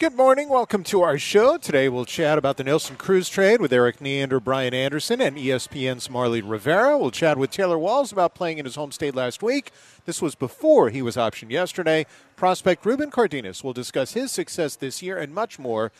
[0.00, 0.48] Good morning.
[0.48, 1.56] Welcome to our show.
[1.56, 6.08] Today we'll chat about the Nelson Cruz trade with Erik Neander, Brian Anderson, and ESPN's
[6.08, 6.96] Marly Rivera.
[6.96, 9.72] We'll chat with Taylor Walls about playing in his home state last week.
[10.04, 12.06] This was before he was optioned yesterday.
[12.36, 15.90] Prospect Ruben Cardenas will discuss his success this year and much more.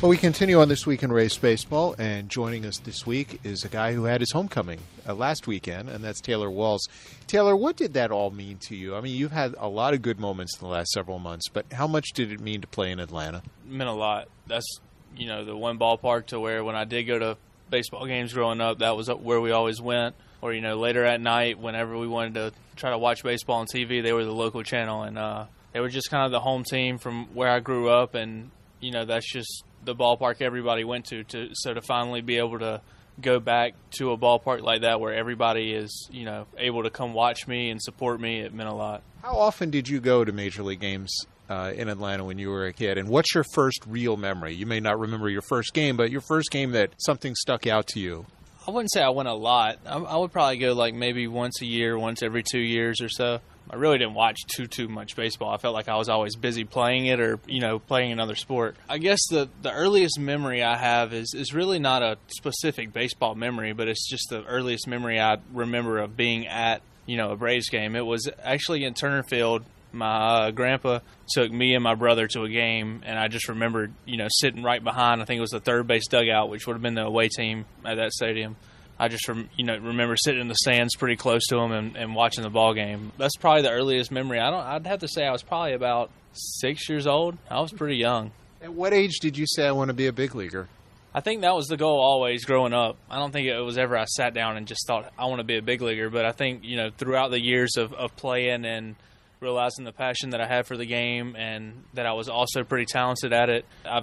[0.00, 3.64] Well, we continue on this week in Rays baseball, and joining us this week is
[3.64, 4.78] a guy who had his homecoming
[5.08, 6.88] uh, last weekend, and that's Taylor Walls.
[7.26, 8.94] Taylor, what did that all mean to you?
[8.94, 11.72] I mean, you've had a lot of good moments in the last several months, but
[11.72, 13.42] how much did it mean to play in Atlanta?
[13.66, 14.28] It meant a lot.
[14.46, 14.78] That's
[15.16, 17.36] you know the one ballpark to where when I did go to
[17.68, 20.14] baseball games growing up, that was where we always went.
[20.40, 23.66] Or you know later at night, whenever we wanted to try to watch baseball on
[23.66, 26.62] TV, they were the local channel, and uh, they were just kind of the home
[26.62, 31.06] team from where I grew up, and you know that's just the ballpark everybody went
[31.06, 31.24] to.
[31.24, 32.80] To so to finally be able to
[33.20, 37.14] go back to a ballpark like that where everybody is you know able to come
[37.14, 39.02] watch me and support me, it meant a lot.
[39.22, 41.14] How often did you go to major league games
[41.48, 42.98] uh, in Atlanta when you were a kid?
[42.98, 44.54] And what's your first real memory?
[44.54, 47.86] You may not remember your first game, but your first game that something stuck out
[47.88, 48.26] to you.
[48.66, 49.78] I wouldn't say I went a lot.
[49.86, 53.08] I, I would probably go like maybe once a year, once every two years or
[53.08, 53.40] so.
[53.70, 55.52] I really didn't watch too too much baseball.
[55.52, 58.76] I felt like I was always busy playing it or you know playing another sport.
[58.88, 63.34] I guess the the earliest memory I have is is really not a specific baseball
[63.34, 67.36] memory, but it's just the earliest memory I remember of being at you know a
[67.36, 67.94] Braves game.
[67.94, 69.64] It was actually in Turner Field.
[69.90, 73.92] My uh, grandpa took me and my brother to a game, and I just remembered
[74.06, 75.20] you know sitting right behind.
[75.20, 77.66] I think it was the third base dugout, which would have been the away team
[77.84, 78.56] at that stadium
[78.98, 81.96] I just rem, you know remember sitting in the stands pretty close to him and,
[81.96, 83.12] and watching the ball game.
[83.16, 84.40] That's probably the earliest memory.
[84.40, 84.60] I don't.
[84.60, 87.38] I'd have to say I was probably about six years old.
[87.50, 88.32] I was pretty young.
[88.60, 90.68] At what age did you say I want to be a big leaguer?
[91.14, 92.96] I think that was the goal always growing up.
[93.10, 95.44] I don't think it was ever I sat down and just thought I want to
[95.44, 96.10] be a big leaguer.
[96.10, 98.96] But I think you know throughout the years of, of playing and
[99.40, 102.86] realizing the passion that I had for the game and that I was also pretty
[102.86, 104.02] talented at it, I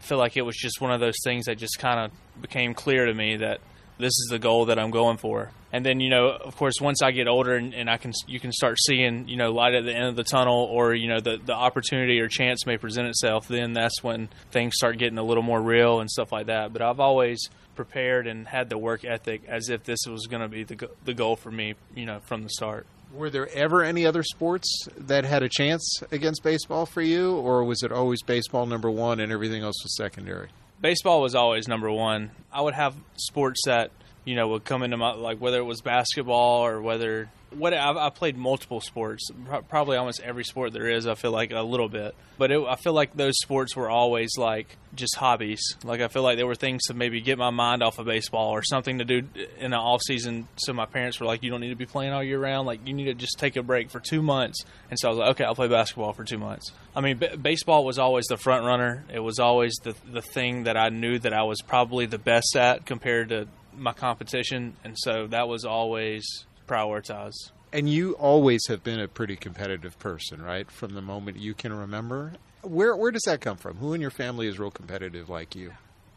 [0.00, 3.04] feel like it was just one of those things that just kind of became clear
[3.04, 3.60] to me that
[4.00, 5.50] this is the goal that I'm going for.
[5.72, 8.40] And then, you know, of course, once I get older and, and, I can, you
[8.40, 11.20] can start seeing, you know, light at the end of the tunnel, or you know,
[11.20, 13.46] the the opportunity or chance may present itself.
[13.46, 16.72] Then that's when things start getting a little more real and stuff like that.
[16.72, 20.48] But I've always prepared and had the work ethic as if this was going to
[20.48, 22.86] be the the goal for me, you know, from the start.
[23.12, 27.64] Were there ever any other sports that had a chance against baseball for you, or
[27.64, 30.48] was it always baseball number one and everything else was secondary?
[30.80, 32.30] Baseball was always number one.
[32.52, 33.90] I would have sports that
[34.24, 37.96] you know would come into my like whether it was basketball or whether what I've,
[37.96, 39.28] I played multiple sports,
[39.68, 41.06] probably almost every sport there is.
[41.06, 44.36] I feel like a little bit, but it, I feel like those sports were always
[44.38, 45.60] like just hobbies.
[45.84, 48.50] Like I feel like there were things to maybe get my mind off of baseball
[48.50, 50.48] or something to do in the off season.
[50.56, 52.66] So my parents were like, "You don't need to be playing all year round.
[52.66, 55.18] Like you need to just take a break for two months." And so I was
[55.18, 58.36] like, "Okay, I'll play basketball for two months." I mean, b- baseball was always the
[58.36, 59.04] front runner.
[59.12, 62.56] It was always the the thing that I knew that I was probably the best
[62.56, 63.48] at compared to
[63.80, 67.50] my competition, and so that was always prioritized.
[67.72, 70.70] And you always have been a pretty competitive person, right?
[70.70, 72.32] From the moment you can remember.
[72.62, 73.78] Where where does that come from?
[73.78, 75.72] Who in your family is real competitive like you?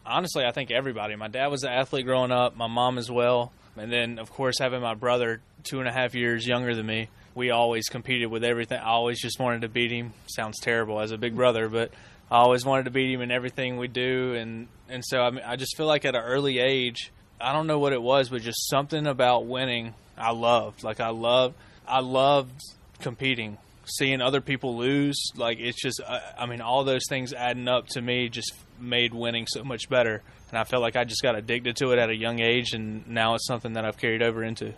[0.05, 1.15] Honestly, I think everybody.
[1.15, 2.57] My dad was an athlete growing up.
[2.57, 3.53] My mom as well.
[3.77, 7.09] And then, of course, having my brother two and a half years younger than me,
[7.33, 8.79] we always competed with everything.
[8.79, 10.13] I always just wanted to beat him.
[10.27, 11.91] Sounds terrible as a big brother, but
[12.29, 14.33] I always wanted to beat him in everything we do.
[14.33, 17.11] And and so I mean, I just feel like at an early age,
[17.43, 20.83] I don't know what it was, but just something about winning I loved.
[20.83, 21.55] Like I loved,
[21.87, 22.59] I loved
[23.01, 25.31] competing, seeing other people lose.
[25.35, 29.13] Like it's just, I, I mean, all those things adding up to me just made
[29.13, 30.21] winning so much better.
[30.49, 33.07] And I felt like I just got addicted to it at a young age, and
[33.07, 34.73] now it's something that I've carried over into.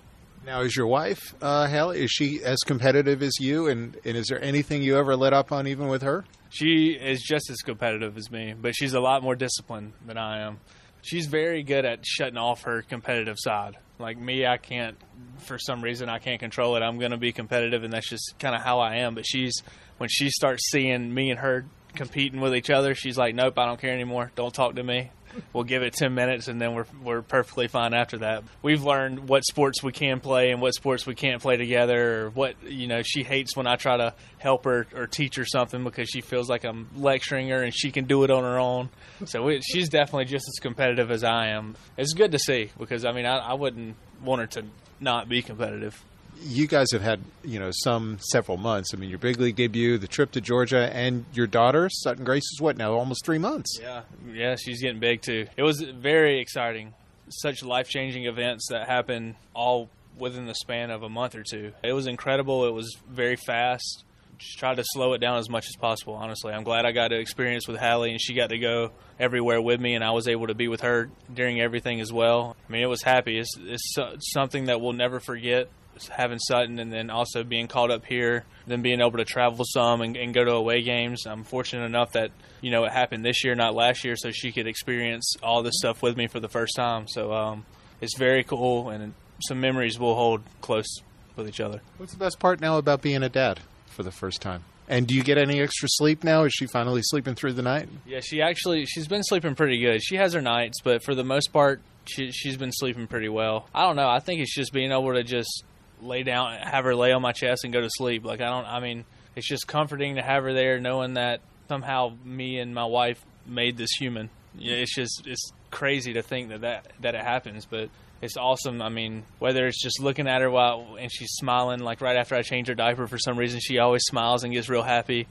[0.46, 3.68] Now, is your wife, uh, Hallie, is she as competitive as you?
[3.68, 6.24] And, and is there anything you ever let up on even with her?
[6.50, 10.42] She is just as competitive as me, but she's a lot more disciplined than I
[10.42, 10.60] am.
[11.06, 13.78] She's very good at shutting off her competitive side.
[14.00, 14.98] Like me, I can't,
[15.38, 16.82] for some reason, I can't control it.
[16.82, 19.14] I'm going to be competitive, and that's just kind of how I am.
[19.14, 19.62] But she's,
[19.98, 23.68] when she starts seeing me and her competing with each other, she's like, nope, I
[23.68, 24.32] don't care anymore.
[24.36, 25.12] Don't talk to me
[25.54, 28.44] we'll give it 10 minutes and then we're, we're perfectly fine after that.
[28.62, 32.30] We've learned what sports we can play and what sports we can't play together or
[32.30, 35.84] what, you know, she hates when I try to help her or teach her something
[35.84, 38.90] because she feels like I'm lecturing her and she can do it on her own.
[39.26, 41.76] So she's definitely just as competitive as I am.
[41.98, 44.66] It's good to see because, I mean, I, I wouldn't want her to
[45.00, 46.02] not be competitive
[46.42, 48.94] you guys have had you know some several months.
[48.94, 52.44] I mean, your big league debut, the trip to Georgia, and your daughter Sutton Grace
[52.54, 53.78] is what now almost three months.
[53.82, 54.02] Yeah,
[54.32, 55.48] yeah, she's getting big too.
[55.58, 56.94] It was very exciting.
[57.30, 61.74] Such life changing events that happened all within the span of a month or two.
[61.84, 62.66] It was incredible.
[62.66, 64.04] It was very fast,
[64.38, 66.14] just tried to slow it down as much as possible.
[66.14, 69.62] Honestly, I'm glad I got to experience with Hallie, and she got to go everywhere
[69.62, 72.56] with me, and I was able to be with her during everything as well.
[72.68, 73.38] I mean, it was happy.
[73.38, 75.70] It's, it's something that we'll never forget.
[76.10, 80.02] Having Sutton and then also being called up here, then being able to travel some
[80.02, 81.26] and, and go to away games.
[81.26, 82.32] I'm fortunate enough that
[82.62, 85.76] you know it happened this year, not last year, so she could experience all this
[85.78, 87.08] stuff with me for the first time.
[87.08, 87.66] So um,
[88.02, 89.14] it's very cool, and
[89.48, 91.02] some memories we'll hold close
[91.36, 91.82] with each other.
[91.98, 93.62] What's the best part now about being a dad?
[93.96, 94.64] for the first time.
[94.88, 96.44] And do you get any extra sleep now?
[96.44, 97.90] Is she finally sleeping through the night?
[98.06, 100.04] Yeah, she actually she's been sleeping pretty good.
[100.04, 103.68] She has her nights, but for the most part, she she's been sleeping pretty well.
[103.74, 104.08] I don't know.
[104.08, 105.64] I think it's just being able to just
[106.06, 108.26] lay down, have her lay on my chest, and go to sleep.
[108.26, 108.66] Like I don't.
[108.66, 109.06] I mean,
[109.36, 113.78] it's just comforting to have her there, knowing that somehow me and my wife made
[113.78, 114.30] this human.
[114.58, 117.90] Yeah, it's just it's crazy to think that that that it happens, but
[118.22, 118.82] it's awesome.
[118.82, 122.36] I mean, whether it's just looking at her while and she's smiling, like right after
[122.36, 125.28] I change her diaper for some reason, she always smiles and gets real happy,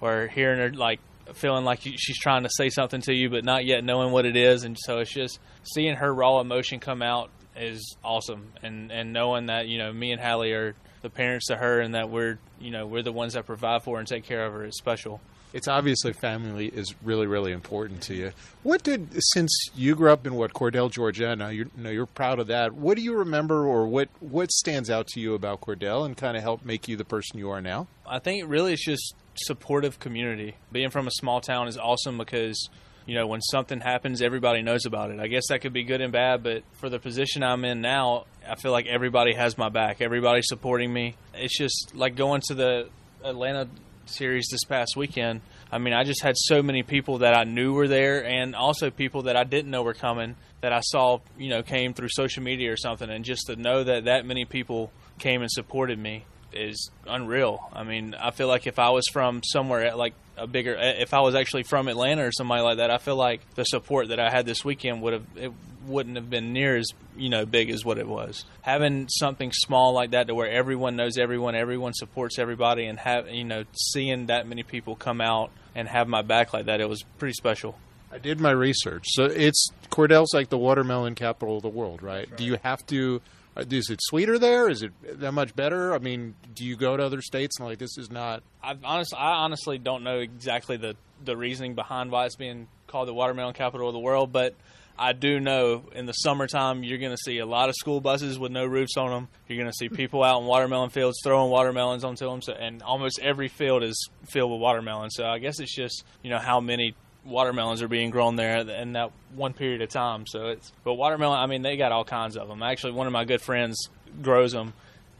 [0.00, 1.00] or hearing her like
[1.34, 4.36] feeling like she's trying to say something to you but not yet knowing what it
[4.36, 9.12] is, and so it's just seeing her raw emotion come out is awesome, and and
[9.12, 12.38] knowing that you know me and Hallie are the parents to her and that we're
[12.60, 15.20] you know we're the ones that provide for and take care of her is special
[15.54, 18.32] it's obviously family is really really important to you.
[18.64, 21.34] What did since you grew up in what Cordele, Georgia?
[21.36, 22.74] Now you know you're proud of that.
[22.74, 26.36] What do you remember, or what what stands out to you about Cordele, and kind
[26.36, 27.86] of help make you the person you are now?
[28.04, 30.56] I think really it's just supportive community.
[30.72, 32.68] Being from a small town is awesome because
[33.06, 35.20] you know when something happens, everybody knows about it.
[35.20, 38.24] I guess that could be good and bad, but for the position I'm in now,
[38.48, 40.00] I feel like everybody has my back.
[40.00, 41.16] Everybody's supporting me.
[41.34, 42.88] It's just like going to the
[43.22, 43.68] Atlanta
[44.06, 45.40] series this past weekend.
[45.72, 48.90] I mean, I just had so many people that I knew were there, and also
[48.90, 52.42] people that I didn't know were coming that I saw, you know, came through social
[52.42, 56.24] media or something, and just to know that that many people came and supported me
[56.56, 57.68] is unreal.
[57.72, 61.14] I mean, I feel like if I was from somewhere at like a bigger, if
[61.14, 64.20] I was actually from Atlanta or somebody like that, I feel like the support that
[64.20, 65.52] I had this weekend would have it
[65.86, 68.44] wouldn't have been near as you know big as what it was.
[68.62, 73.28] Having something small like that to where everyone knows everyone, everyone supports everybody, and have
[73.28, 76.88] you know seeing that many people come out and have my back like that, it
[76.88, 77.78] was pretty special.
[78.12, 79.06] I did my research.
[79.08, 82.28] So it's Cordele's like the watermelon capital of the world, right?
[82.28, 82.36] right.
[82.36, 83.20] Do you have to?
[83.56, 84.68] Uh, is it sweeter there?
[84.68, 85.94] Is it that much better?
[85.94, 88.42] I mean, do you go to other states and like this is not?
[88.62, 93.08] I honestly, I honestly don't know exactly the the reasoning behind why it's being called
[93.08, 94.54] the watermelon capital of the world, but
[94.98, 98.38] I do know in the summertime you're going to see a lot of school buses
[98.38, 99.28] with no roofs on them.
[99.48, 102.82] You're going to see people out in watermelon fields throwing watermelons onto them, so, and
[102.82, 105.10] almost every field is filled with watermelon.
[105.10, 106.94] So I guess it's just you know how many
[107.24, 110.26] watermelons are being grown there in that one period of time.
[110.26, 111.38] So it's but watermelon.
[111.38, 112.62] I mean, they got all kinds of them.
[112.62, 113.88] Actually, one of my good friends
[114.22, 114.72] grows them.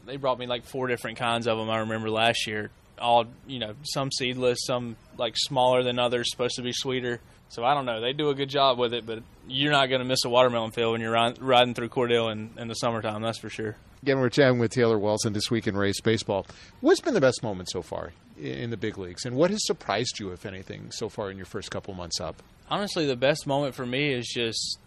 [0.05, 1.69] They brought me like four different kinds of them.
[1.69, 2.69] I remember last year.
[2.97, 7.19] All you know, some seedless, some like smaller than others, supposed to be sweeter.
[7.49, 8.01] So I don't know.
[8.01, 10.71] They do a good job with it, but you're not going to miss a watermelon
[10.71, 13.21] field when you're riding through Cordele in, in the summertime.
[13.21, 13.75] That's for sure.
[14.01, 16.47] Again, we're chatting with Taylor Walls this week in Rays baseball.
[16.79, 20.19] What's been the best moment so far in the big leagues, and what has surprised
[20.19, 22.41] you, if anything, so far in your first couple months up?
[22.69, 24.79] Honestly, the best moment for me is just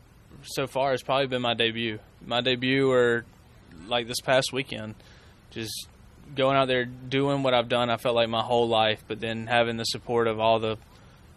[0.43, 1.99] so far has probably been my debut.
[2.27, 3.25] My debut, or
[3.87, 4.95] like this past weekend,
[5.51, 5.89] just
[6.35, 7.91] going out there doing what I've done.
[7.91, 10.77] I felt like my whole life, but then having the support of all the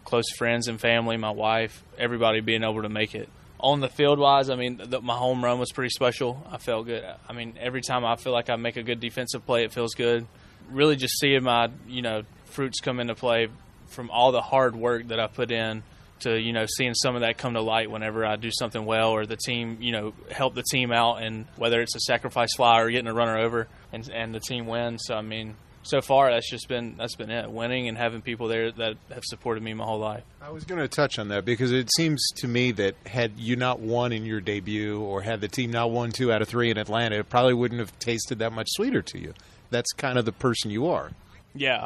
[0.04, 3.28] close friends and family, my wife, everybody being able to make it.
[3.60, 6.44] On the field wise, I mean, the, my home run was pretty special.
[6.50, 7.04] I felt good.
[7.28, 9.94] I mean, every time I feel like I make a good defensive play, it feels
[9.94, 10.26] good.
[10.70, 13.48] Really, just seeing my you know fruits come into play
[13.88, 15.82] from all the hard work that I put in
[16.20, 19.10] to you know seeing some of that come to light whenever I do something well
[19.10, 22.80] or the team you know help the team out and whether it's a sacrifice fly
[22.80, 25.02] or getting a runner over and and the team wins.
[25.06, 28.48] So I mean, so far that's just been that's been it winning and having people
[28.48, 31.44] there that have supported me my whole life i was going to touch on that
[31.44, 35.40] because it seems to me that had you not won in your debut or had
[35.40, 38.38] the team not won two out of three in atlanta it probably wouldn't have tasted
[38.38, 39.34] that much sweeter to you
[39.72, 41.10] that's kind of the person you are
[41.54, 41.78] yeah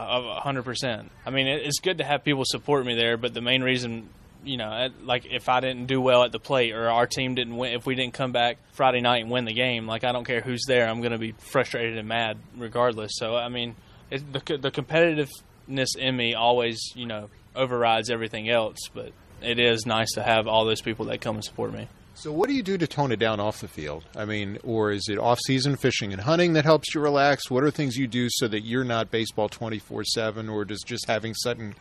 [0.44, 4.08] 100% i mean it's good to have people support me there but the main reason
[4.46, 7.56] you know, like if I didn't do well at the plate or our team didn't
[7.56, 10.24] win, if we didn't come back Friday night and win the game, like I don't
[10.24, 13.12] care who's there, I'm going to be frustrated and mad regardless.
[13.16, 13.74] So I mean,
[14.10, 18.78] it, the the competitiveness in me always you know overrides everything else.
[18.94, 19.12] But
[19.42, 21.88] it is nice to have all those people that come and support me.
[22.16, 24.04] So, what do you do to tone it down off the field?
[24.16, 27.50] I mean, or is it off-season fishing and hunting that helps you relax?
[27.50, 30.82] What are things you do so that you're not baseball twenty four seven, or does
[30.82, 31.74] just having Sutton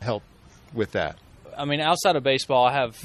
[0.00, 0.22] help
[0.74, 1.16] with that?
[1.56, 2.96] I mean, outside of baseball, I have.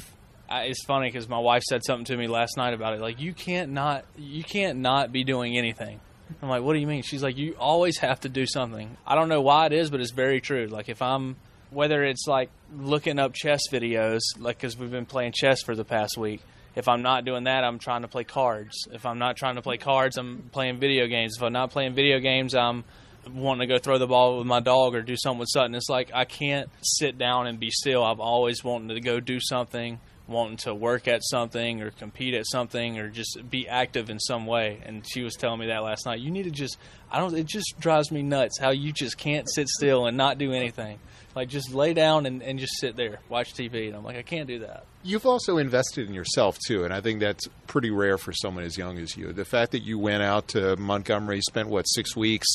[0.50, 3.00] It's funny because my wife said something to me last night about it.
[3.00, 6.00] Like, you can't not, you can't not be doing anything
[6.42, 7.02] I'm like, what do you mean?
[7.02, 8.96] She's like, you always have to do something.
[9.06, 10.66] I don't know why it is, but it's very true.
[10.66, 11.36] Like if I'm,
[11.70, 15.84] whether it's like looking up chess videos, like because we've been playing chess for the
[15.84, 16.40] past week.
[16.76, 18.88] If I'm not doing that, I'm trying to play cards.
[18.92, 21.36] If I'm not trying to play cards, I'm playing video games.
[21.36, 22.84] If I'm not playing video games, I'm
[23.32, 25.74] wanting to go throw the ball with my dog or do something with Sutton.
[25.74, 28.02] It's like I can't sit down and be still.
[28.04, 32.46] I've always wanted to go do something wanting to work at something or compete at
[32.46, 34.80] something or just be active in some way.
[34.84, 36.20] And she was telling me that last night.
[36.20, 36.78] You need to just,
[37.10, 40.38] I don't, it just drives me nuts how you just can't sit still and not
[40.38, 40.98] do anything.
[41.34, 43.88] Like just lay down and, and just sit there, watch TV.
[43.88, 44.86] And I'm like, I can't do that.
[45.06, 48.78] You've also invested in yourself too, and I think that's pretty rare for someone as
[48.78, 49.34] young as you.
[49.34, 52.46] The fact that you went out to Montgomery, spent what six weeks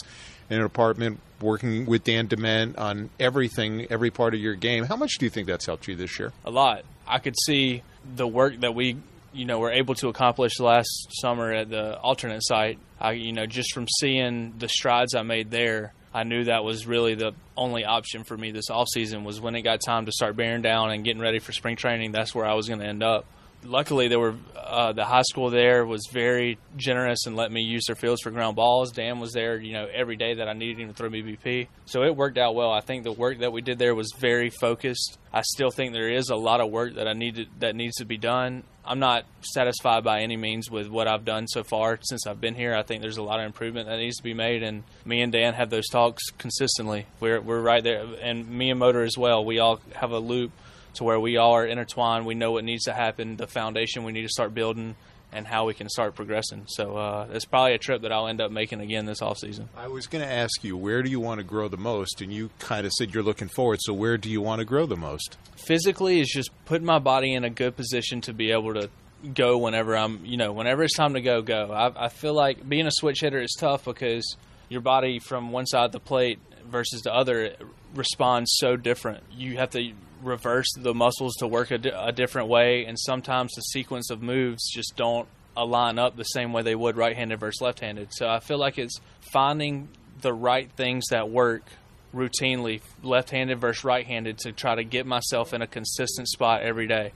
[0.49, 4.85] in an apartment working with Dan DeMent on everything, every part of your game.
[4.85, 6.33] How much do you think that's helped you this year?
[6.43, 6.85] A lot.
[7.07, 7.83] I could see
[8.15, 8.97] the work that we,
[9.31, 12.79] you know, were able to accomplish last summer at the alternate site.
[12.99, 16.87] I, you know, just from seeing the strides I made there, I knew that was
[16.87, 19.23] really the only option for me this off season.
[19.23, 22.11] Was when it got time to start bearing down and getting ready for spring training.
[22.11, 23.25] That's where I was going to end up
[23.63, 27.85] luckily there were uh, the high school there was very generous and let me use
[27.87, 28.91] their fields for ground balls.
[28.91, 31.67] Dan was there, you know, every day that I needed him to throw me BP.
[31.85, 32.71] So it worked out well.
[32.71, 35.17] I think the work that we did there was very focused.
[35.33, 38.05] I still think there is a lot of work that I needed that needs to
[38.05, 38.63] be done.
[38.89, 42.55] I'm not satisfied by any means with what I've done so far since I've been
[42.55, 42.73] here.
[42.73, 45.31] I think there's a lot of improvement that needs to be made, and me and
[45.31, 47.05] Dan have those talks consistently.
[47.19, 49.45] We're we're right there, and me and Motor as well.
[49.45, 50.51] We all have a loop
[50.95, 52.25] to where we all are intertwined.
[52.25, 54.95] We know what needs to happen, the foundation we need to start building,
[55.31, 56.63] and how we can start progressing.
[56.67, 59.69] So uh, it's probably a trip that I'll end up making again this off season.
[59.77, 62.21] I was going to ask you, where do you want to grow the most?
[62.21, 63.79] And you kind of said you're looking forward.
[63.81, 65.37] So where do you want to grow the most?
[65.55, 68.89] Physically, is just putting my body in a good position to be able to
[69.33, 71.71] go whenever I'm, you know, whenever it's time to go, go.
[71.71, 74.37] I, I feel like being a switch hitter is tough because
[74.69, 77.55] your body from one side of the plate versus the other
[77.93, 79.23] responds so different.
[79.31, 79.91] You have to
[80.21, 84.69] reverse the muscles to work a, a different way, and sometimes the sequence of moves
[84.71, 88.13] just don't align up the same way they would right-handed versus left-handed.
[88.13, 88.99] So I feel like it's
[89.31, 89.89] finding
[90.21, 91.63] the right things that work
[92.13, 97.11] routinely, left-handed versus right-handed, to try to get myself in a consistent spot every day.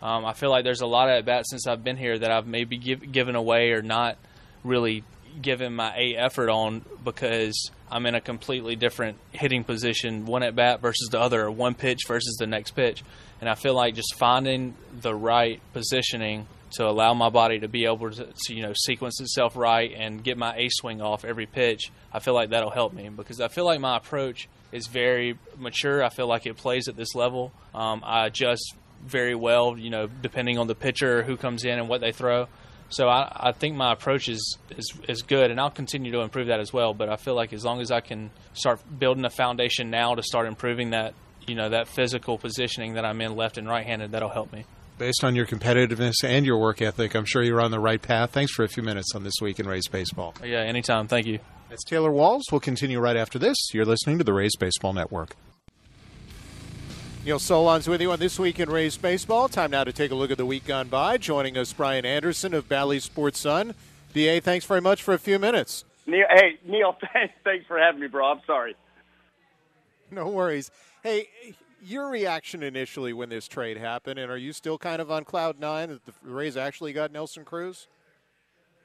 [0.00, 2.30] Um, I feel like there's a lot of at bats since I've been here that
[2.30, 4.16] I've maybe give, given away or not
[4.62, 5.02] really
[5.42, 10.54] given my A effort on because I'm in a completely different hitting position, one at
[10.54, 13.02] bat versus the other, or one pitch versus the next pitch.
[13.40, 17.86] And I feel like just finding the right positioning to allow my body to be
[17.86, 21.46] able to, to, you know sequence itself right and get my A swing off every
[21.46, 21.90] pitch.
[22.12, 26.04] I feel like that'll help me because I feel like my approach is very mature.
[26.04, 27.52] I feel like it plays at this level.
[27.74, 31.88] Um, I adjust very well, you know, depending on the pitcher, who comes in, and
[31.88, 32.48] what they throw.
[32.90, 36.46] So I, I think my approach is, is is good, and I'll continue to improve
[36.46, 36.94] that as well.
[36.94, 40.22] But I feel like as long as I can start building a foundation now to
[40.22, 41.14] start improving that,
[41.46, 44.64] you know, that physical positioning that I'm in left and right-handed, that'll help me.
[44.96, 48.30] Based on your competitiveness and your work ethic, I'm sure you're on the right path.
[48.30, 50.34] Thanks for a few minutes on this week in Rays baseball.
[50.42, 51.08] Yeah, anytime.
[51.08, 51.38] Thank you.
[51.68, 52.44] That's Taylor Walls.
[52.50, 53.56] We'll continue right after this.
[53.74, 55.36] You're listening to the Rays Baseball Network.
[57.28, 59.50] Neil Solondz with you on This Week in Rays Baseball.
[59.50, 61.18] Time now to take a look at the week gone by.
[61.18, 63.74] Joining us, Brian Anderson of Bally Sports Sun.
[64.14, 65.84] BA, thanks very much for a few minutes.
[66.06, 66.96] Neil, hey, Neil,
[67.44, 68.28] thanks for having me, bro.
[68.28, 68.76] I'm sorry.
[70.10, 70.70] No worries.
[71.02, 71.28] Hey,
[71.82, 75.60] your reaction initially when this trade happened, and are you still kind of on cloud
[75.60, 77.88] nine that the Rays actually got Nelson Cruz?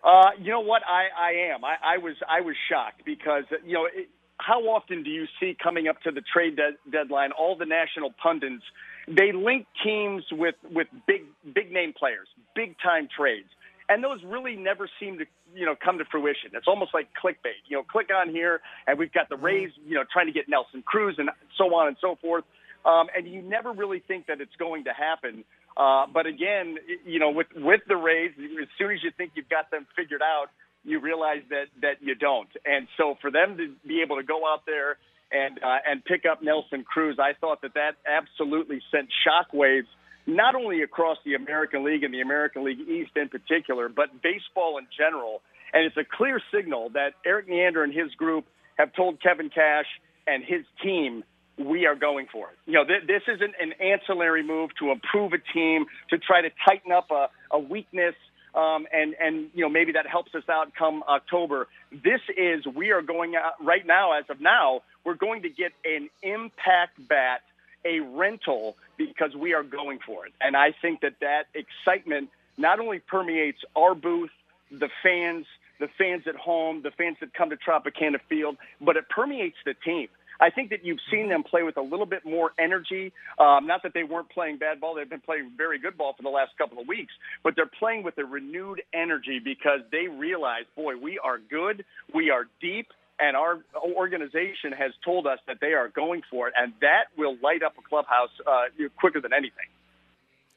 [0.03, 0.81] Uh, you know what?
[0.85, 1.63] I, I am.
[1.63, 4.09] I, I was I was shocked because you know it,
[4.39, 8.11] how often do you see coming up to the trade de- deadline all the national
[8.21, 8.63] pundits
[9.07, 11.23] they link teams with with big
[11.53, 13.49] big name players, big time trades,
[13.89, 16.51] and those really never seem to you know come to fruition.
[16.53, 17.59] It's almost like clickbait.
[17.67, 19.45] You know, click on here, and we've got the mm-hmm.
[19.45, 22.45] Rays, you know, trying to get Nelson Cruz and so on and so forth.
[22.85, 25.43] Um, and you never really think that it's going to happen.
[25.75, 29.49] Uh, but again, you know, with with the Rays, as soon as you think you've
[29.49, 30.47] got them figured out,
[30.83, 32.49] you realize that that you don't.
[32.65, 34.97] And so for them to be able to go out there
[35.31, 39.87] and uh, and pick up Nelson Cruz, I thought that that absolutely sent shockwaves
[40.25, 44.77] not only across the American League and the American League East in particular, but baseball
[44.77, 45.41] in general.
[45.73, 48.45] And it's a clear signal that Erik Neander and his group
[48.77, 49.87] have told Kevin Cash
[50.27, 51.23] and his team
[51.57, 52.57] we are going for it.
[52.65, 56.49] You know, th- this isn't an ancillary move to improve a team, to try to
[56.65, 58.15] tighten up a, a weakness
[58.55, 61.67] um, and and you know maybe that helps us out come October.
[61.91, 64.17] This is we are going out right now.
[64.17, 67.41] As of now, we're going to get an impact bat,
[67.85, 72.79] a rental because we are going for it, and I think that that excitement not
[72.79, 74.29] only permeates our booth,
[74.71, 75.45] the fans,
[75.79, 79.73] the fans at home, the fans that come to Tropicana Field, but it permeates the
[79.73, 80.07] team.
[80.39, 83.13] I think that you've seen them play with a little bit more energy.
[83.39, 86.23] Um, not that they weren't playing bad ball; they've been playing very good ball for
[86.23, 87.13] the last couple of weeks.
[87.43, 92.29] But they're playing with a renewed energy because they realize, boy, we are good, we
[92.29, 92.87] are deep,
[93.19, 97.37] and our organization has told us that they are going for it, and that will
[97.41, 98.63] light up a clubhouse uh,
[98.99, 99.67] quicker than anything.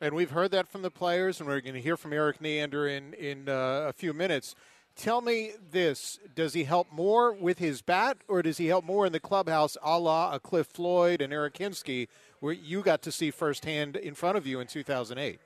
[0.00, 2.86] And we've heard that from the players, and we're going to hear from Erik Neander
[2.86, 4.54] in in uh, a few minutes.
[4.96, 9.04] Tell me this: Does he help more with his bat, or does he help more
[9.04, 12.08] in the clubhouse, a la a Cliff Floyd and Eric Hinske,
[12.40, 15.38] where you got to see firsthand in front of you in 2008?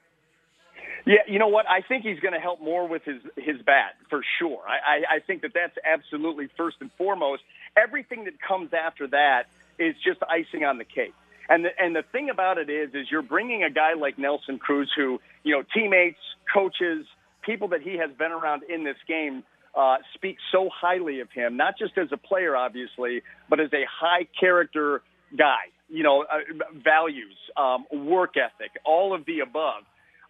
[1.07, 1.69] Yeah, you know what?
[1.69, 4.61] I think he's going to help more with his his bat for sure.
[4.69, 7.42] I, I, I think that that's absolutely first and foremost.
[7.76, 11.14] Everything that comes after that is just icing on the cake.
[11.49, 14.61] And the, and the thing about it is, is you're bringing a guy like Nelson
[14.61, 16.21] Cruz, who you know teammates,
[16.52, 17.07] coaches,
[17.42, 19.42] people that he has been around in this game
[19.75, 23.85] uh, speak so highly of him, not just as a player, obviously, but as a
[23.88, 25.02] high character
[25.37, 25.70] guy.
[25.88, 26.38] You know, uh,
[26.85, 29.82] values, um, work ethic, all of the above.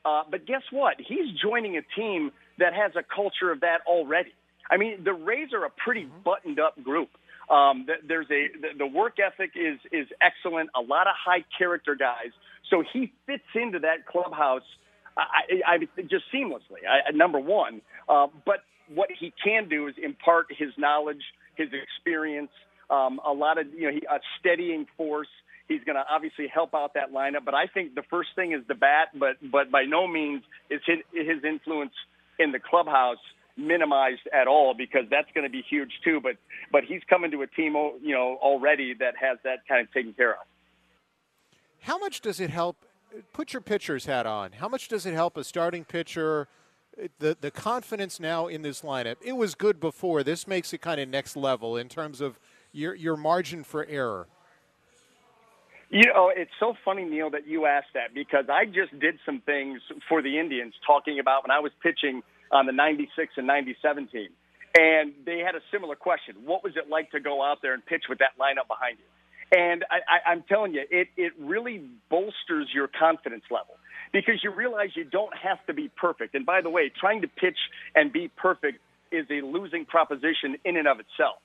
[0.05, 0.97] Uh, but guess what?
[0.99, 4.33] He's joining a team that has a culture of that already.
[4.71, 6.23] I mean, the Rays are a pretty mm-hmm.
[6.25, 7.11] buttoned up group.
[7.50, 8.47] Um, there's a
[8.79, 10.71] the work ethic is is excellent.
[10.76, 12.31] A lot of high character guys.
[12.71, 14.62] So he fits into that clubhouse.
[15.21, 16.83] I, I, just seamlessly.
[16.89, 18.61] I, number one, uh, but
[18.95, 21.23] what he can do is impart his knowledge,
[21.57, 22.50] his experience,
[22.91, 25.29] um, a lot of you know he, a steadying force.
[25.69, 28.67] He's going to obviously help out that lineup, but I think the first thing is
[28.67, 29.09] the bat.
[29.15, 31.93] But but by no means is his, his influence
[32.39, 33.23] in the clubhouse
[33.57, 36.21] minimized at all because that's going to be huge too.
[36.21, 36.37] But
[36.73, 40.12] but he's coming to a team you know already that has that kind of taken
[40.12, 40.47] care of.
[41.83, 42.77] How much does it help?
[43.33, 44.52] Put your pitcher's hat on.
[44.52, 46.49] How much does it help a starting pitcher?
[47.19, 49.17] The the confidence now in this lineup.
[49.23, 50.23] It was good before.
[50.23, 52.38] This makes it kind of next level in terms of
[52.73, 54.29] your your margin for error.
[55.90, 59.41] You know, it's so funny, Neil, that you asked that because I just did some
[59.41, 64.06] things for the Indians talking about when I was pitching on the 96 and 97
[64.06, 64.28] team.
[64.78, 66.37] And they had a similar question.
[66.45, 69.04] What was it like to go out there and pitch with that lineup behind you?
[69.52, 73.75] And I, I, I'm telling you, it, it really bolsters your confidence level
[74.13, 76.34] because you realize you don't have to be perfect.
[76.34, 77.58] And by the way, trying to pitch
[77.95, 81.39] and be perfect is a losing proposition in and of itself.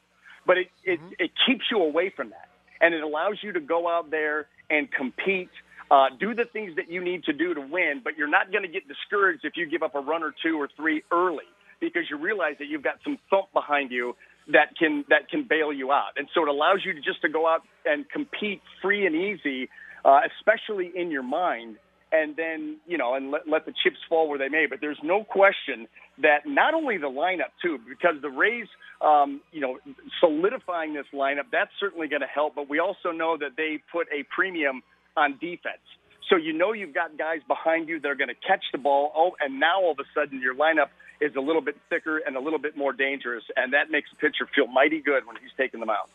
[0.45, 1.07] But it, mm-hmm.
[1.17, 2.49] it, it keeps you away from that
[2.81, 5.49] and it allows you to go out there and compete,
[5.89, 8.01] uh, do the things that you need to do to win.
[8.03, 10.59] But you're not going to get discouraged if you give up a run or two
[10.59, 11.45] or three early
[11.79, 14.15] because you realize that you've got some thump behind you
[14.51, 16.11] that can that can bail you out.
[16.17, 19.69] And so it allows you to just to go out and compete free and easy,
[20.03, 21.77] uh, especially in your mind
[22.11, 24.65] and then you know and let, let the chips fall where they may.
[24.69, 25.87] But there's no question
[26.21, 28.67] that not only the lineup too, because the Rays,
[29.01, 29.77] um, you know,
[30.19, 32.55] solidifying this lineup that's certainly going to help.
[32.55, 34.81] But we also know that they put a premium
[35.17, 35.83] on defense.
[36.29, 39.11] So you know you've got guys behind you that are going to catch the ball.
[39.15, 40.89] Oh, and now all of a sudden your lineup
[41.25, 44.15] is a little bit thicker and a little bit more dangerous, and that makes the
[44.17, 46.09] pitcher feel mighty good when he's taking them out.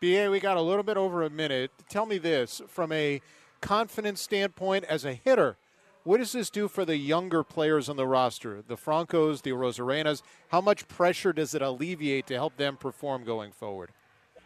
[0.00, 1.70] BA, we got a little bit over a minute.
[1.88, 3.20] Tell me this from a
[3.60, 5.56] confidence standpoint as a hitter,
[6.02, 10.22] what does this do for the younger players on the roster, the Francos, the Arozarenas?
[10.48, 13.90] How much pressure does it alleviate to help them perform going forward?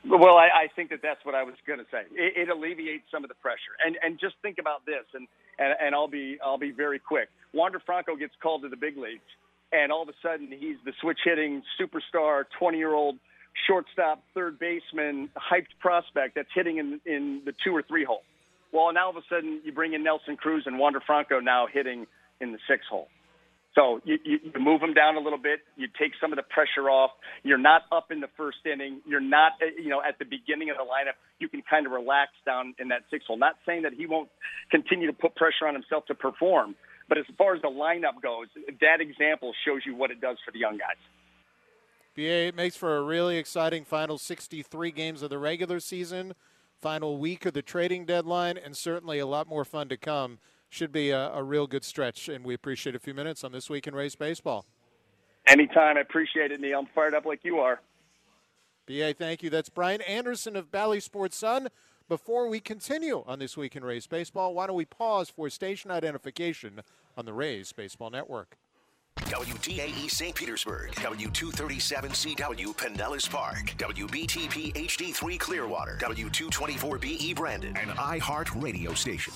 [0.04, 2.02] Well, I, I think that that's what I was going to say.
[2.12, 5.26] It, it alleviates some of the pressure, and and just think about this, and,
[5.58, 7.30] and and I'll be I'll be very quick.
[7.54, 9.24] Wander Franco gets called to the big leagues,
[9.74, 13.16] and all of a sudden he's the switch hitting superstar, twenty year old
[13.66, 18.22] shortstop, third baseman, hyped prospect that's hitting in in the two or three hole.
[18.72, 21.66] Well, now all of a sudden you bring in Nelson Cruz and Wander Franco now
[21.72, 22.06] hitting
[22.40, 23.08] in the six hole.
[23.74, 25.58] So you, you, you move them down a little bit.
[25.76, 27.10] You take some of the pressure off.
[27.42, 29.00] You're not up in the first inning.
[29.04, 31.18] You're not, uh, you know, at the beginning of the lineup.
[31.40, 33.36] You can kind of relax down in that six hole.
[33.36, 34.28] Not saying that he won't
[34.70, 36.76] continue to put pressure on himself to perform,
[37.08, 38.46] but as far as the lineup goes,
[38.80, 40.96] that example shows you what it does for the young guys.
[42.16, 46.34] BA, it makes for a really exciting final 63 games of the regular season
[46.84, 50.38] final week of the trading deadline, and certainly a lot more fun to come.
[50.68, 53.70] Should be a, a real good stretch, and we appreciate a few minutes on this
[53.70, 54.66] week in Rays baseball.
[55.46, 56.80] Anytime, I appreciate it, Neil.
[56.80, 57.80] I'm fired up like you are.
[58.86, 59.48] BA, thank you.
[59.48, 61.68] That's Brian Anderson of Bally Sports Sun.
[62.06, 65.90] Before we continue on this week in Rays baseball, why don't we pause for station
[65.90, 66.82] identification
[67.16, 68.58] on the Rays Baseball Network?
[69.20, 70.34] WDAE St.
[70.34, 79.32] Petersburg, W237CW Pinellas Park, WBTP HD3 Clearwater, W224BE Brandon, and iHeart Radio Station.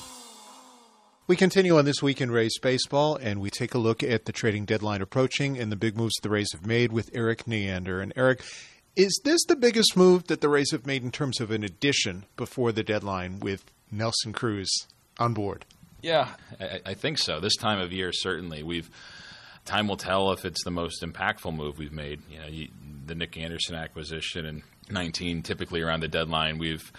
[1.26, 4.32] We continue on this week in Rays baseball, and we take a look at the
[4.32, 8.02] trading deadline approaching and the big moves the Rays have made with Erik Neander.
[8.02, 8.42] And Erik,
[8.98, 12.24] is this the biggest move that the Rays have made in terms of an addition
[12.36, 14.68] before the deadline with Nelson Cruz
[15.18, 15.64] on board?
[16.02, 16.30] Yeah,
[16.60, 17.38] I, I think so.
[17.38, 18.90] This time of year, certainly, we've
[19.64, 22.20] time will tell if it's the most impactful move we've made.
[22.28, 22.68] You know, you,
[23.06, 26.90] the Nick Anderson acquisition in 19, typically around the deadline, we've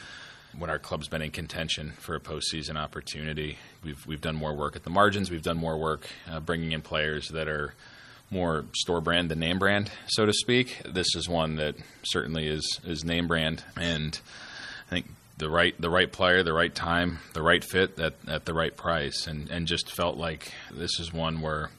[0.58, 3.58] when our club's been in contention for a postseason opportunity.
[3.84, 5.30] We've we've done more work at the margins.
[5.30, 7.74] We've done more work uh, bringing in players that are
[8.32, 10.82] more store brand than name brand, so to speak.
[10.86, 14.20] This is one that certainly is is name brand, and
[14.88, 18.46] I think the right the right player, the right time, the right fit at, at
[18.46, 21.70] the right price, and and just felt like this is one where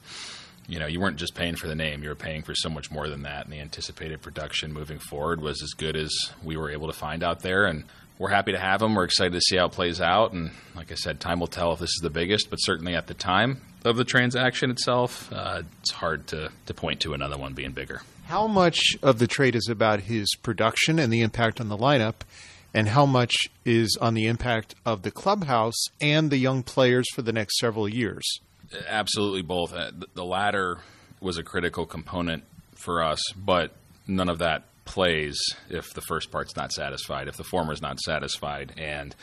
[0.70, 2.90] you know, you weren't just paying for the name; you were paying for so much
[2.92, 3.44] more than that.
[3.44, 7.24] And the anticipated production moving forward was as good as we were able to find
[7.24, 7.64] out there.
[7.64, 7.84] And
[8.18, 8.94] we're happy to have him.
[8.94, 10.32] We're excited to see how it plays out.
[10.32, 13.08] And like I said, time will tell if this is the biggest, but certainly at
[13.08, 17.54] the time of the transaction itself, uh, it's hard to, to point to another one
[17.54, 18.02] being bigger.
[18.26, 22.16] How much of the trade is about his production and the impact on the lineup,
[22.72, 27.22] and how much is on the impact of the clubhouse and the young players for
[27.22, 28.24] the next several years?
[28.86, 29.74] Absolutely both.
[29.74, 30.78] Uh, the latter
[31.20, 32.44] was a critical component
[32.76, 33.72] for us, but
[34.06, 35.38] none of that plays
[35.68, 39.14] if the first part's not satisfied, if the former is not satisfied, and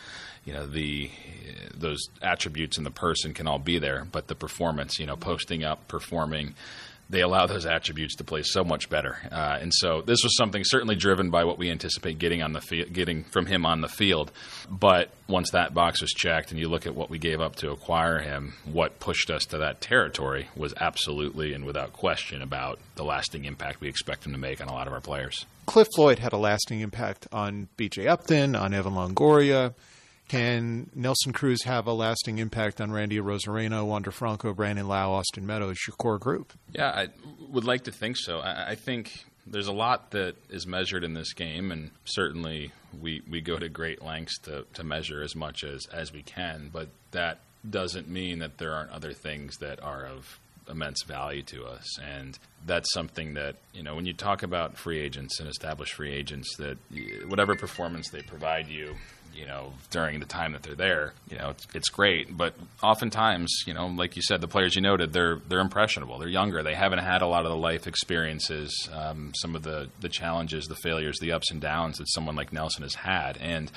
[0.48, 1.12] you know the
[1.76, 5.64] those attributes in the person can all be there, but the performance, you know, posting
[5.64, 6.56] up, performing,
[7.10, 9.18] they allow those attributes to play so much better.
[9.32, 12.86] Uh, and so this was something certainly driven by what we anticipate getting on the
[12.92, 14.32] getting from him on the field.
[14.70, 17.72] But once that box was checked, and you look at what we gave up to
[17.72, 23.04] acquire him, what pushed us to that territory was absolutely and without question about the
[23.04, 25.46] lasting impact we expect him to make on a lot of our players.
[25.66, 28.08] Cliff Floyd had a lasting impact on B.J.
[28.08, 29.74] Upton, on Evan Longoria.
[30.28, 35.46] Can Nelson Cruz have a lasting impact on Randy Arozarena, Wander Franco, Brandon Lowe, Austin
[35.46, 36.54] Meadows, your core group?
[36.74, 37.08] Yeah, I
[37.50, 38.40] would like to think so.
[38.40, 43.22] I, I think there's a lot that is measured in this game, and certainly we,
[43.30, 46.90] we go to great lengths to, to measure as much as, as we can, but
[47.12, 51.98] that doesn't mean that there aren't other things that are of immense value to us.
[52.00, 56.12] And that's something that, you know, when you talk about free agents and established free
[56.12, 56.78] agents, that
[57.28, 58.96] whatever performance they provide you,
[59.38, 62.36] you know, during the time that they're there, you know, it's, it's, great.
[62.36, 66.18] But oftentimes, you know, like you said, the players you noted, they're they're impressionable.
[66.18, 66.64] They're younger.
[66.64, 70.66] They haven't had a lot of the life experiences, um, some of the the challenges,
[70.66, 73.72] the failures, the ups and downs that someone like Nelson has had, and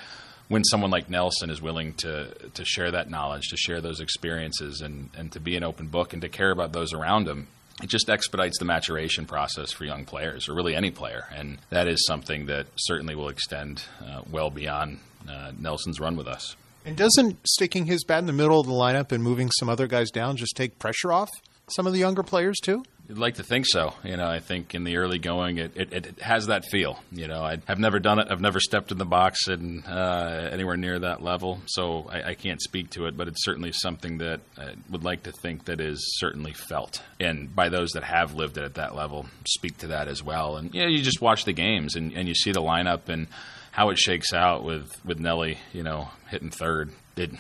[0.49, 4.81] when someone like Nelson is willing to to share that knowledge, to share those experiences,
[4.81, 7.49] and and to be an open book and to care about those around him,
[7.83, 11.87] it just expedites the maturation process for young players, or really any player, and that
[11.87, 16.57] is something that certainly will extend uh, well beyond uh, Nelson's run with us.
[16.85, 19.87] And doesn't sticking his bat in the middle of the lineup and moving some other
[19.87, 21.31] guys down just take pressure off
[21.69, 22.83] some of the younger players too?
[23.09, 23.93] You'd like to think so.
[24.05, 27.01] You know, I think in the early going, it, it, it has that feel.
[27.11, 28.29] You know, I, have never done it.
[28.31, 32.35] I've never stepped in the box and uh, anywhere near that level, so I, I,
[32.35, 33.17] can't speak to it.
[33.17, 37.53] But it's certainly something that I would like to think that is certainly felt, and
[37.53, 40.57] by those that have lived it at that level, speak to that as well.
[40.57, 43.27] And you know, you just watch the games and, and you see the lineup and
[43.73, 46.91] how it shakes out with with Nelly, you know, hitting third.
[47.17, 47.33] It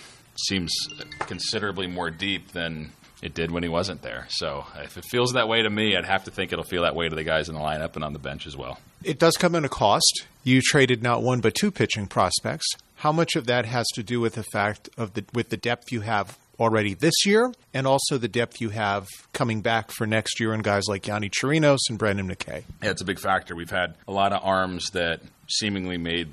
[0.49, 0.73] seems
[1.21, 4.27] considerably more deep than it did when he wasn't there.
[4.31, 6.95] So if it feels that way to me, I'd have to think it'll feel that
[6.95, 8.79] way to the guys in the lineup and on the bench as well.
[9.05, 10.27] It does come at a cost.
[10.43, 12.67] You traded not one but two pitching prospects.
[12.97, 15.91] How much of that has to do with the fact of the with the depth
[15.91, 20.39] you have already this year, and also the depth you have coming back for next
[20.39, 22.65] year in guys like Yonny Chirinos and Brendan McKay?
[22.83, 23.57] Yeah, it's a big factor.
[23.57, 26.33] We've had a lot of arms that seemingly made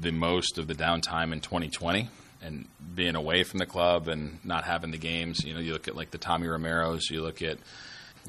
[0.00, 2.08] the most of the downtime in 2020
[2.42, 5.44] and being away from the club and not having the games.
[5.44, 7.58] You know, you look at like the Tommy Romero's, you look at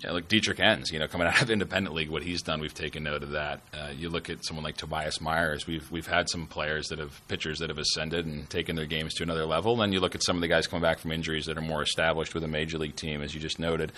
[0.03, 3.03] like Dietrich Enns, you know, coming out of independent league, what he's done, we've taken
[3.03, 3.61] note of that.
[3.73, 7.25] Uh, you look at someone like Tobias Myers, we've we've had some players that have
[7.27, 9.75] pitchers that have ascended and taken their games to another level.
[9.75, 11.81] Then you look at some of the guys coming back from injuries that are more
[11.81, 13.91] established with a major league team, as you just noted.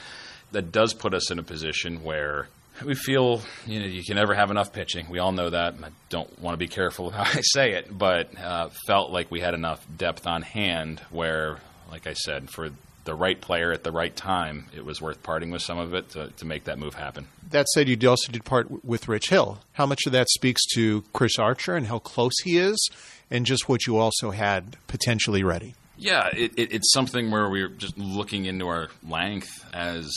[0.51, 2.47] That does put us in a position where
[2.83, 5.07] we feel you know you can never have enough pitching.
[5.09, 5.75] We all know that.
[5.81, 9.39] I don't want to be careful how I say it, but uh, felt like we
[9.39, 11.59] had enough depth on hand where,
[11.91, 12.69] like I said, for
[13.05, 16.09] the right player at the right time, it was worth parting with some of it
[16.09, 17.27] to, to make that move happen.
[17.51, 19.59] That said, you also did part with Rich Hill.
[19.73, 22.89] How much of that speaks to Chris Archer and how close he is,
[23.29, 25.75] and just what you also had potentially ready?
[25.97, 30.11] Yeah, it, it, it's something where we are just looking into our length as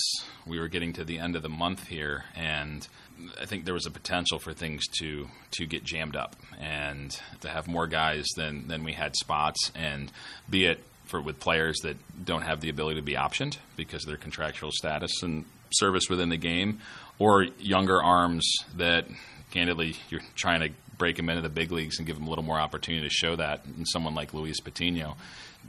[0.46, 2.86] we were getting to the end of the month here, and
[3.40, 7.48] I think there was a potential for things to to get jammed up and to
[7.48, 10.10] have more guys than than we had spots, and
[10.50, 14.08] be it for with players that don't have the ability to be optioned because of
[14.08, 16.80] their contractual status and service within the game,
[17.18, 19.06] or younger arms that
[19.50, 22.44] candidly you're trying to break them into the big leagues and give them a little
[22.44, 23.64] more opportunity to show that.
[23.64, 25.16] And someone like Luis Patino,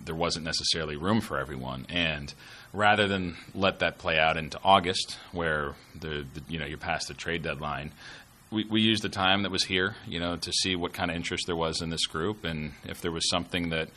[0.06, 2.34] there wasn't necessarily room for everyone, and
[2.74, 7.08] rather than let that play out into August, where the, the you know you're past
[7.08, 7.92] the trade deadline,
[8.52, 11.18] we, we used the time that was here, you know, to see what kind of
[11.18, 13.90] interest there was in this group, and if there was something that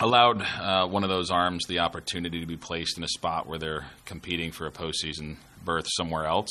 [0.00, 3.58] allowed uh, one of those arms the opportunity to be placed in a spot where
[3.58, 6.50] they're competing for a postseason berth somewhere else,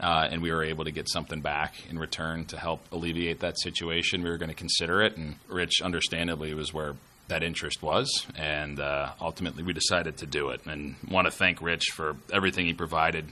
[0.00, 3.58] uh, and we were able to get something back in return to help alleviate that
[3.58, 4.22] situation.
[4.22, 6.94] We were going to consider it, and Rich, understandably, was where
[7.28, 10.64] that interest was, and uh, ultimately we decided to do it.
[10.66, 13.26] And want to thank Rich for everything he provided.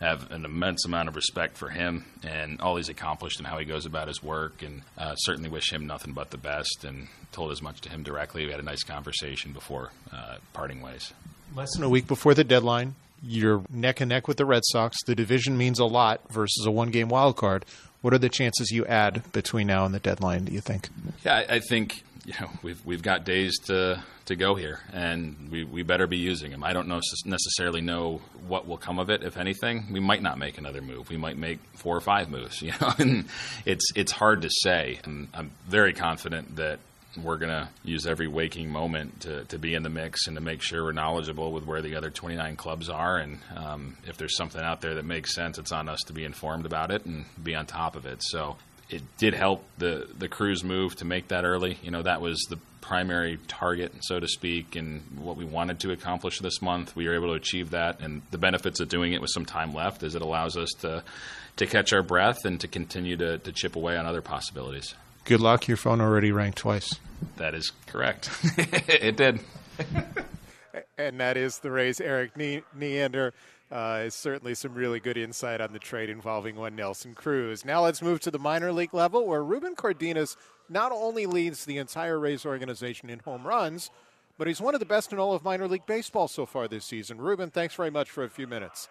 [0.00, 3.64] Have an immense amount of respect for him and all he's accomplished and how he
[3.64, 6.84] goes about his work, and uh, certainly wish him nothing but the best.
[6.84, 8.44] And told as much to him directly.
[8.44, 11.12] We had a nice conversation before uh, parting ways.
[11.54, 14.96] Less than a week before the deadline, you're neck and neck with the Red Sox.
[15.04, 17.64] The division means a lot versus a one game wild card.
[18.00, 20.88] What are the chances you add between now and the deadline, do you think?
[21.24, 25.48] Yeah, I, I think you know we've we've got days to to go here, and
[25.50, 26.62] we, we better be using them.
[26.62, 29.86] I don't know necessarily know what will come of it, if anything.
[29.90, 31.10] We might not make another move.
[31.10, 32.62] We might make four or five moves.
[32.62, 33.24] You know, and
[33.66, 35.00] it's it's hard to say.
[35.04, 36.78] And I'm very confident that
[37.20, 40.40] we're going to use every waking moment to, to be in the mix and to
[40.40, 43.18] make sure we're knowledgeable with where the other 29 clubs are.
[43.18, 46.24] And um, if there's something out there that makes sense, it's on us to be
[46.24, 48.22] informed about it and be on top of it.
[48.22, 48.56] So
[48.92, 51.78] it did help the, the Cruz move to make that early.
[51.82, 55.92] You know, that was the primary target, so to speak, and what we wanted to
[55.92, 56.94] accomplish this month.
[56.94, 58.00] We were able to achieve that.
[58.00, 61.02] And the benefits of doing it with some time left is it allows us to,
[61.56, 64.94] to catch our breath and to continue to, to chip away on other possibilities.
[65.24, 65.68] Good luck.
[65.68, 66.96] Your phone already rang twice.
[67.36, 68.30] That is correct.
[68.58, 69.40] it did.
[70.98, 72.00] and that is the Rays.
[72.00, 73.32] Erik Neander
[73.72, 77.64] uh, is certainly some really good insight on the trade involving one Nelson Cruz.
[77.64, 80.36] Now let's move to the minor league level, where Ruben Cardenas
[80.68, 83.90] not only leads the entire Rays organization in home runs,
[84.36, 86.84] but he's one of the best in all of minor league baseball so far this
[86.84, 87.18] season.
[87.18, 88.88] Ruben, thanks very much for a few minutes.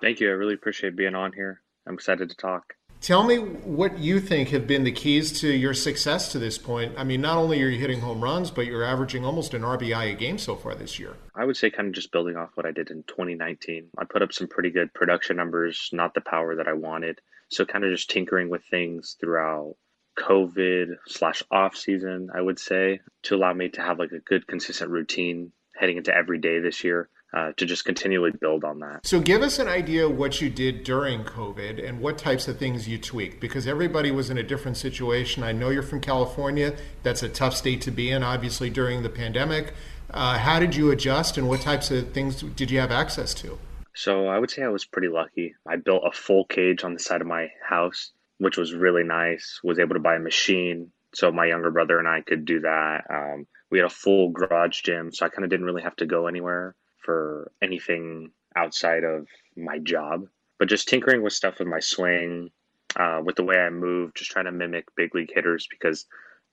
[0.00, 0.28] Thank you.
[0.28, 1.60] I really appreciate being on here.
[1.86, 2.77] I'm excited to talk.
[3.00, 6.94] Tell me what you think have been the keys to your success to this point.
[6.96, 10.12] I mean, not only are you hitting home runs, but you're averaging almost an RBI
[10.12, 11.14] a game so far this year.
[11.34, 13.90] I would say kind of just building off what I did in 2019.
[13.96, 17.20] I put up some pretty good production numbers, not the power that I wanted.
[17.50, 19.76] So kind of just tinkering with things throughout
[20.18, 24.46] COVID slash off season, I would say, to allow me to have like a good
[24.48, 29.00] consistent routine heading into every day this year uh, to just continually build on that.
[29.06, 32.88] So, give us an idea what you did during COVID and what types of things
[32.88, 35.42] you tweaked because everybody was in a different situation.
[35.42, 39.10] I know you're from California, that's a tough state to be in, obviously, during the
[39.10, 39.74] pandemic.
[40.10, 43.58] Uh, how did you adjust and what types of things did you have access to?
[43.94, 45.54] So, I would say I was pretty lucky.
[45.66, 49.60] I built a full cage on the side of my house, which was really nice,
[49.62, 50.92] was able to buy a machine.
[51.14, 53.04] So, my younger brother and I could do that.
[53.10, 56.06] Um, we had a full garage gym, so I kind of didn't really have to
[56.06, 56.74] go anywhere
[57.08, 60.26] for anything outside of my job,
[60.58, 62.50] but just tinkering with stuff with my swing,
[62.96, 66.04] uh, with the way I move, just trying to mimic big league hitters because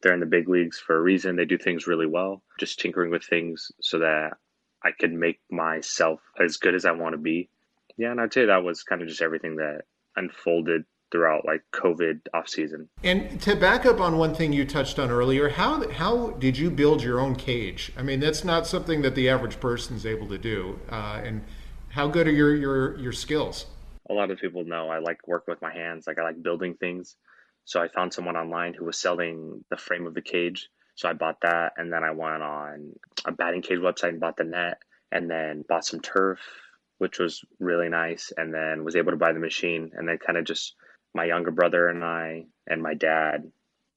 [0.01, 1.35] they're in the big leagues for a reason.
[1.35, 2.41] They do things really well.
[2.57, 4.37] Just tinkering with things so that
[4.81, 7.49] I could make myself as good as I want to be.
[7.97, 9.81] Yeah, and I'd say that was kind of just everything that
[10.15, 12.89] unfolded throughout like COVID off season.
[13.03, 16.69] And to back up on one thing you touched on earlier, how how did you
[16.69, 17.91] build your own cage?
[17.97, 20.79] I mean, that's not something that the average person is able to do.
[20.89, 21.43] Uh, and
[21.89, 23.67] how good are your your your skills?
[24.09, 26.05] A lot of people know I like work with my hands.
[26.07, 27.15] Like I like building things.
[27.65, 30.69] So I found someone online who was selling the frame of the cage.
[30.95, 32.93] So I bought that, and then I went on
[33.25, 34.77] a batting cage website and bought the net,
[35.11, 36.39] and then bought some turf,
[36.99, 40.37] which was really nice, and then was able to buy the machine, and then kind
[40.37, 40.75] of just
[41.15, 43.49] my younger brother and I and my dad,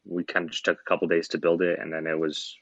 [0.07, 2.57] we kind of just took a couple days to build it, and then it was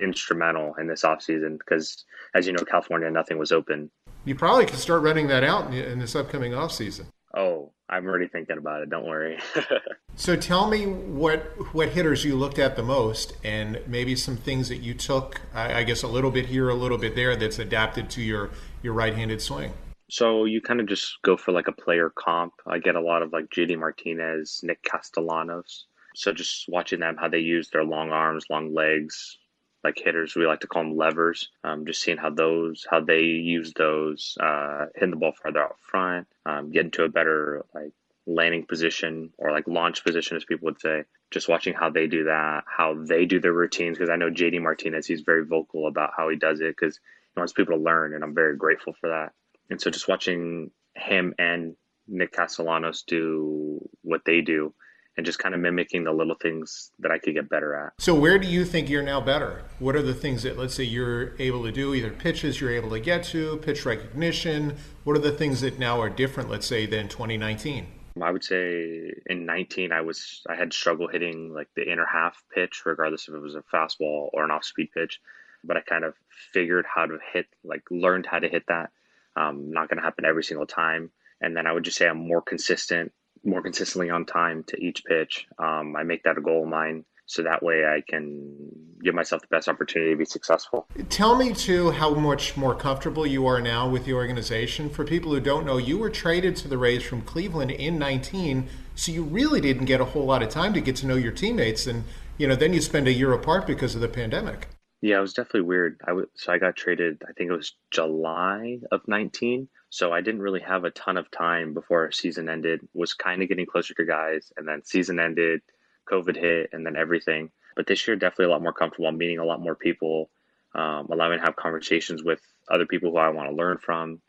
[0.00, 3.90] instrumental in this off season because, as you know, California nothing was open.
[4.24, 7.06] You probably could start renting that out in this upcoming off season.
[7.34, 8.90] Oh, I'm already thinking about it.
[8.90, 9.38] Don't worry.
[10.16, 11.40] so tell me what
[11.74, 15.40] what hitters you looked at the most, and maybe some things that you took.
[15.54, 18.50] I, I guess a little bit here, a little bit there, that's adapted to your
[18.82, 19.72] your right-handed swing.
[20.12, 22.52] So you kind of just go for like a player comp.
[22.66, 25.86] I get a lot of like JD Martinez, Nick Castellanos.
[26.14, 29.38] So just watching them, how they use their long arms, long legs,
[29.82, 31.48] like hitters, we like to call them levers.
[31.64, 35.80] Um, just seeing how those, how they use those, uh, hitting the ball farther out
[35.80, 37.92] front, um, getting to a better like
[38.26, 41.04] landing position or like launch position, as people would say.
[41.30, 43.96] Just watching how they do that, how they do their routines.
[43.96, 47.00] Because I know JD Martinez, he's very vocal about how he does it because
[47.34, 49.32] he wants people to learn, and I'm very grateful for that.
[49.70, 51.76] And so just watching him and
[52.08, 54.74] Nick Castellanos do what they do
[55.16, 57.92] and just kind of mimicking the little things that I could get better at.
[57.98, 59.64] So, where do you think you're now better?
[59.78, 62.90] What are the things that, let's say, you're able to do, either pitches you're able
[62.90, 64.76] to get to, pitch recognition?
[65.04, 67.86] What are the things that now are different, let's say, than 2019?
[68.20, 72.42] I would say in 19, I was I had struggle hitting like the inner half
[72.54, 75.20] pitch, regardless if it was a fastball or an off-speed pitch.
[75.64, 76.14] But I kind of
[76.52, 78.90] figured how to hit, like learned how to hit that.
[79.36, 81.10] Um, not going to happen every single time.
[81.40, 83.12] And then I would just say I'm more consistent
[83.44, 85.46] more consistently on time to each pitch.
[85.58, 88.54] Um, I make that a goal of mine so that way I can
[89.02, 90.86] give myself the best opportunity to be successful.
[91.08, 94.90] Tell me too how much more comfortable you are now with the organization.
[94.90, 98.68] For people who don't know, you were traded to the Rays from Cleveland in 19,
[98.94, 101.32] so you really didn't get a whole lot of time to get to know your
[101.32, 102.04] teammates, and
[102.38, 104.68] you know then you spend a year apart because of the pandemic.
[105.02, 106.00] Yeah, it was definitely weird.
[106.06, 107.22] I so I got traded.
[107.28, 109.68] I think it was July of 19.
[109.90, 112.88] So I didn't really have a ton of time before our season ended.
[112.94, 115.60] Was kind of getting closer to guys, and then season ended,
[116.08, 117.50] COVID hit, and then everything.
[117.74, 119.10] But this year, definitely a lot more comfortable.
[119.10, 120.30] Meeting a lot more people,
[120.72, 124.20] um, allowing to have conversations with other people who I want to learn from.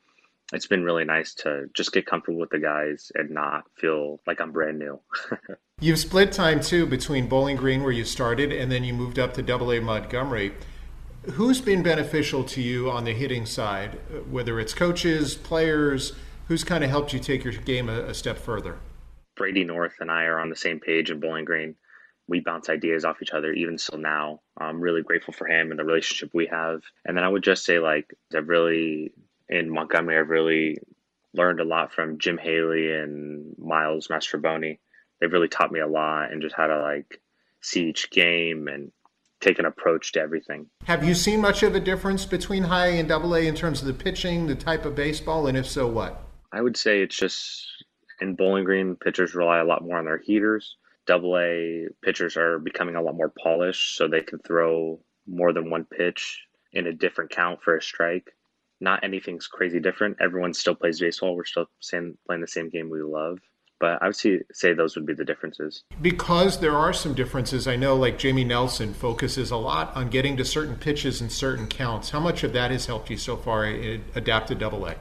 [0.53, 4.41] It's been really nice to just get comfortable with the guys and not feel like
[4.41, 4.99] I'm brand new.
[5.83, 9.33] You've split time too between Bowling Green, where you started, and then you moved up
[9.33, 10.53] to Double A Montgomery.
[11.31, 13.99] Who's been beneficial to you on the hitting side,
[14.31, 16.13] whether it's coaches, players?
[16.47, 18.77] Who's kind of helped you take your game a, a step further?
[19.35, 21.75] Brady North and I are on the same page in Bowling Green.
[22.29, 24.39] We bounce ideas off each other, even still now.
[24.57, 26.81] I'm really grateful for him and the relationship we have.
[27.03, 29.11] And then I would just say, like, I've really,
[29.49, 30.77] in Montgomery, I've really
[31.33, 34.77] learned a lot from Jim Haley and Miles Mastrobuoni.
[35.23, 37.21] They've really taught me a lot and just how to, like,
[37.61, 38.91] see each game and
[39.39, 40.65] take an approach to everything.
[40.83, 43.87] Have you seen much of a difference between high and double A in terms of
[43.87, 46.21] the pitching, the type of baseball, and if so, what?
[46.51, 47.65] I would say it's just
[48.19, 50.75] in Bowling Green, pitchers rely a lot more on their heaters.
[51.07, 55.69] Double A pitchers are becoming a lot more polished, so they can throw more than
[55.69, 56.41] one pitch
[56.73, 58.35] in a different count for a strike.
[58.81, 60.17] Not anything's crazy different.
[60.19, 61.37] Everyone still plays baseball.
[61.37, 63.39] We're still playing the same game we love
[63.83, 65.83] but I would see, say those would be the differences.
[66.01, 70.37] Because there are some differences, I know like Jamie Nelson focuses a lot on getting
[70.37, 72.11] to certain pitches and certain counts.
[72.11, 74.95] How much of that has helped you so far adapt to double A?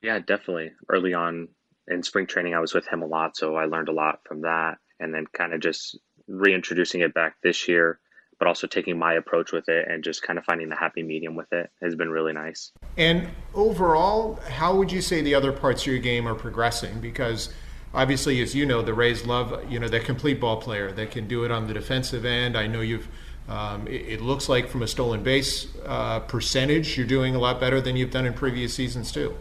[0.00, 0.70] Yeah, definitely.
[0.88, 1.48] Early on
[1.88, 4.42] in spring training, I was with him a lot, so I learned a lot from
[4.42, 4.76] that.
[5.00, 5.98] And then kind of just
[6.28, 7.98] reintroducing it back this year,
[8.38, 11.34] but also taking my approach with it and just kind of finding the happy medium
[11.34, 12.70] with it has been really nice.
[12.96, 17.00] And overall, how would you say the other parts of your game are progressing?
[17.00, 17.52] Because
[17.94, 21.26] obviously, as you know, the Rays love you know that complete ball player that can
[21.26, 22.56] do it on the defensive end.
[22.56, 23.08] I know you've.
[23.46, 27.60] Um, it, it, looks like from a stolen base uh, percentage, you're doing a lot
[27.60, 29.36] better than you've done in previous seasons too.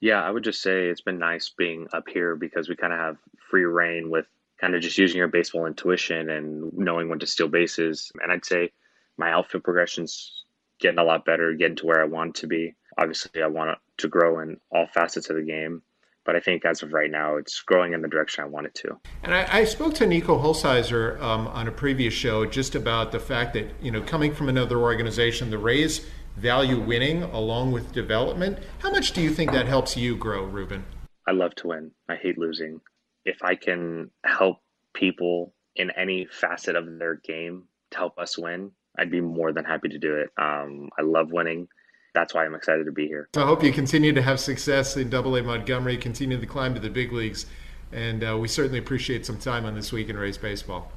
[0.00, 2.98] Yeah, I would just say it's been nice being up here because we kind of
[2.98, 3.18] have
[3.50, 4.24] free reign with
[4.58, 8.10] kind of just using your baseball intuition and knowing when to steal bases.
[8.22, 8.72] And I'd say
[9.18, 10.44] my outfield progression's
[10.80, 12.74] getting a lot better, getting to where I want to be.
[12.96, 15.82] Obviously, I want to grow in all facets of the game
[16.24, 18.74] but I think as of right now, it's growing in the direction I want it
[18.76, 18.98] to.
[19.22, 23.20] And I, I spoke to Niko Hulsizer um, on a previous show just about the
[23.20, 26.06] fact that you know coming from another organization, the Rays
[26.36, 28.58] value winning along with development.
[28.78, 30.84] How much do you think that helps you grow, Ruben?
[31.26, 31.92] I love to win.
[32.08, 32.80] I hate losing.
[33.24, 34.58] If I can help
[34.94, 39.64] people in any facet of their game to help us win, I'd be more than
[39.64, 40.30] happy to do it.
[40.36, 41.68] Um, I love winning
[42.14, 43.28] that's why I'm excited to be here.
[43.36, 46.80] I hope you continue to have success in Double A Montgomery, continue to climb to
[46.80, 47.46] the big leagues,
[47.92, 50.92] and uh, we certainly appreciate some time on this week in Rays baseball.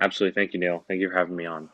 [0.00, 0.84] Absolutely, thank you, Neil.
[0.88, 1.68] Thank you for having me on.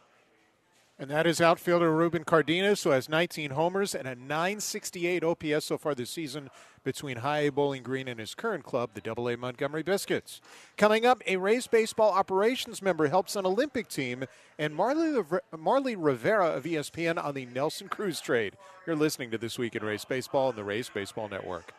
[0.96, 5.76] And that is outfielder Ruben Cardenas, who has 19 homers and a 968 OPS so
[5.76, 6.50] far this season
[6.84, 10.40] between High A Bowling Green and his current club, the Double A Montgomery Biscuits.
[10.76, 14.24] Coming up, a Rays baseball operations member helps an Olympic team,
[14.56, 15.20] and Marley,
[15.58, 18.54] Marly Rivera of ESPN on the Nelson Cruz trade.
[18.86, 21.74] You're listening to This Week in Rays Baseball on the Rays Baseball Network.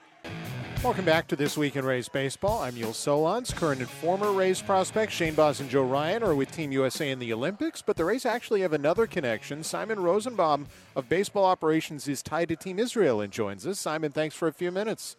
[0.85, 2.61] Welcome back to This Week in Rays Baseball.
[2.61, 3.55] I'm Neil Solondz.
[3.55, 7.17] Current and former Rays prospects Shane Baz and Joe Ryan are with Team USA in
[7.17, 9.63] the Olympics, but the Rays actually have another connection.
[9.63, 13.79] Simon Rosenbaum of Baseball Operations is tied to Team Israel and joins us.
[13.79, 15.17] Simon, thanks for a few minutes.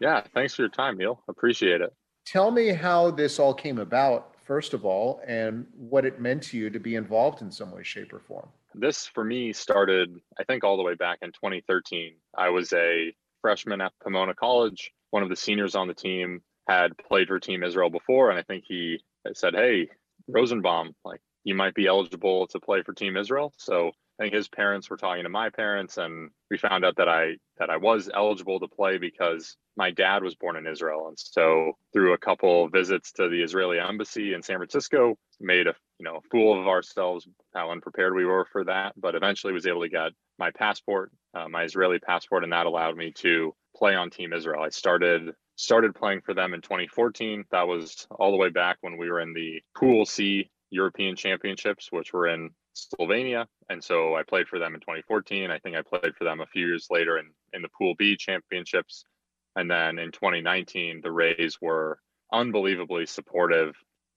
[0.00, 1.20] Yeah, thanks for your time, Neil.
[1.28, 1.92] Appreciate it.
[2.24, 6.56] Tell me how this all came about, first of all, and what it meant to
[6.56, 8.48] you to be involved in some way, shape, or form.
[8.74, 12.14] This, for me, started, I think, all the way back in 2013.
[12.38, 13.12] I was a
[13.42, 17.62] freshman at Pomona College, one of the seniors on the team, had played for Team
[17.62, 19.02] Israel before, and I think he
[19.34, 19.90] said, "Hey,
[20.28, 24.48] Rosenbaum, like you might be eligible to play for Team Israel." So I think his
[24.48, 28.10] parents were talking to my parents, and we found out that I that I was
[28.12, 32.68] eligible to play because my dad was born in Israel, and so through a couple
[32.68, 36.68] visits to the Israeli embassy in San Francisco, made a you know a fool of
[36.68, 41.10] ourselves how unprepared we were for that, but eventually was able to get my passport,
[41.34, 44.62] uh, my Israeli passport, and that allowed me to play on Team Israel.
[44.62, 47.44] I started started playing for them in 2014.
[47.50, 51.90] That was all the way back when we were in the Pool C European Championships,
[51.90, 53.46] which were in Slovenia.
[53.68, 55.50] And so I played for them in 2014.
[55.50, 58.16] I think I played for them a few years later in, in the Pool B
[58.16, 59.04] Championships.
[59.56, 61.98] And then in 2019, the Rays were
[62.32, 63.74] unbelievably supportive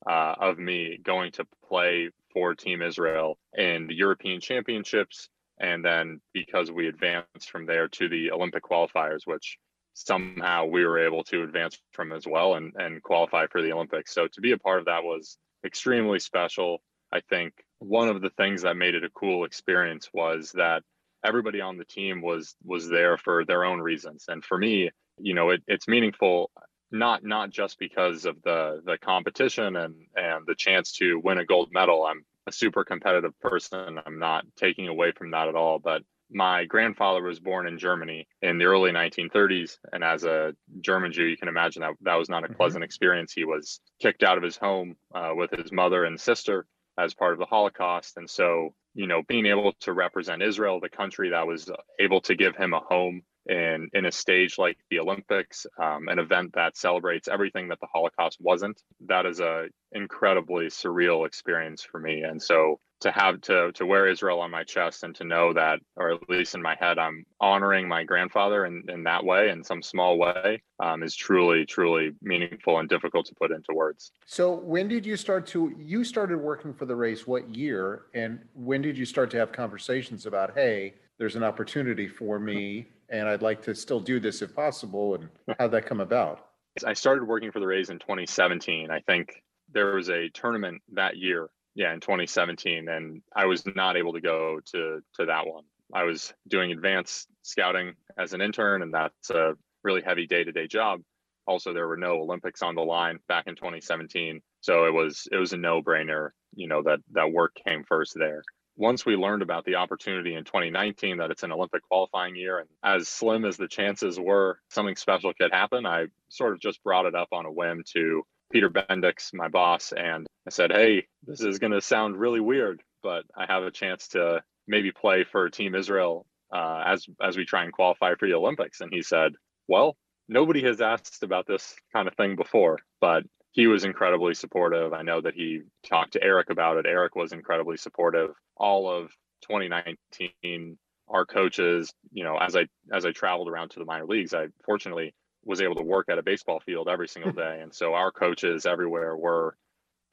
[0.10, 5.30] uh, of me going to play for Team Israel in the European Championships.
[5.60, 9.58] And then because we advanced from there to the Olympic qualifiers, which
[9.94, 14.14] somehow we were able to advance from as well and, and qualify for the Olympics.
[14.14, 16.82] So to be a part of that was extremely special.
[17.12, 20.84] I think one of the things that made it a cool experience was that
[21.24, 24.26] everybody on the team was was there for their own reasons.
[24.28, 26.52] And for me, you know, it, it's meaningful
[26.92, 31.46] not not just because of the the competition and and the chance to win a
[31.46, 32.06] gold medal.
[32.06, 34.00] I'm a super competitive person.
[34.06, 38.28] I'm not taking away from that at all, but my grandfather was born in Germany
[38.42, 39.78] in the early 1930s.
[39.94, 42.56] And as a German Jew, you can imagine that that was not a mm-hmm.
[42.56, 43.32] pleasant experience.
[43.34, 46.66] He was kicked out of his home uh, with his mother and sister
[46.98, 48.18] as part of the Holocaust.
[48.18, 51.70] And so, you know, being able to represent Israel, the country that was
[52.00, 56.20] able to give him a home in in a stage like the Olympics, um, an
[56.20, 58.82] event that celebrates everything that the Holocaust wasn't.
[59.08, 64.08] That is a incredibly surreal experience for me, and so to have to to wear
[64.08, 67.24] Israel on my chest and to know that, or at least in my head, I'm
[67.40, 72.14] honoring my grandfather in, in that way, in some small way, um, is truly truly
[72.22, 74.12] meaningful and difficult to put into words.
[74.26, 77.28] So when did you start to you started working for the Rays?
[77.28, 78.06] What year?
[78.16, 82.88] And when did you start to have conversations about, hey, there's an opportunity for me
[83.10, 85.16] and I'd like to still do this if possible.
[85.16, 85.30] And
[85.60, 86.48] how'd that come about?
[86.86, 88.90] I started working for the Rays in 2017.
[88.90, 93.98] I think there was a tournament that year, yeah, in 2017, and I was not
[93.98, 95.64] able to go to to that one.
[95.94, 99.54] I was doing advanced scouting as an intern, and that's a
[99.84, 101.02] really heavy day to day job.
[101.48, 105.38] Also, there were no Olympics on the line back in 2017, so it was it
[105.38, 106.30] was a no brainer.
[106.56, 108.42] You know that that work came first there
[108.78, 112.70] once we learned about the opportunity in 2019 that it's an Olympic qualifying year, and
[112.84, 117.06] as slim as the chances were something special could happen, I sort of just brought
[117.06, 121.42] it up on a whim to Peter Bendix, my boss, and I said, Hey, this
[121.42, 125.50] is going to sound really weird, but I have a chance to maybe play for
[125.50, 128.82] Team Israel uh, as as we try and qualify for the Olympics.
[128.82, 129.34] And he said,
[129.68, 129.96] Well,
[130.28, 134.94] nobody has asked about this kind of thing before, but he was incredibly supportive.
[134.94, 136.86] I know that he talked to Erik about it.
[136.86, 138.32] Erik was incredibly supportive.
[138.58, 139.12] All of
[139.50, 140.78] 2019,
[141.08, 144.48] our coaches, you know, as I as I traveled around to the minor leagues, I
[144.66, 145.14] fortunately
[145.46, 148.66] was able to work at a baseball field every single day, and so our coaches
[148.66, 149.58] everywhere were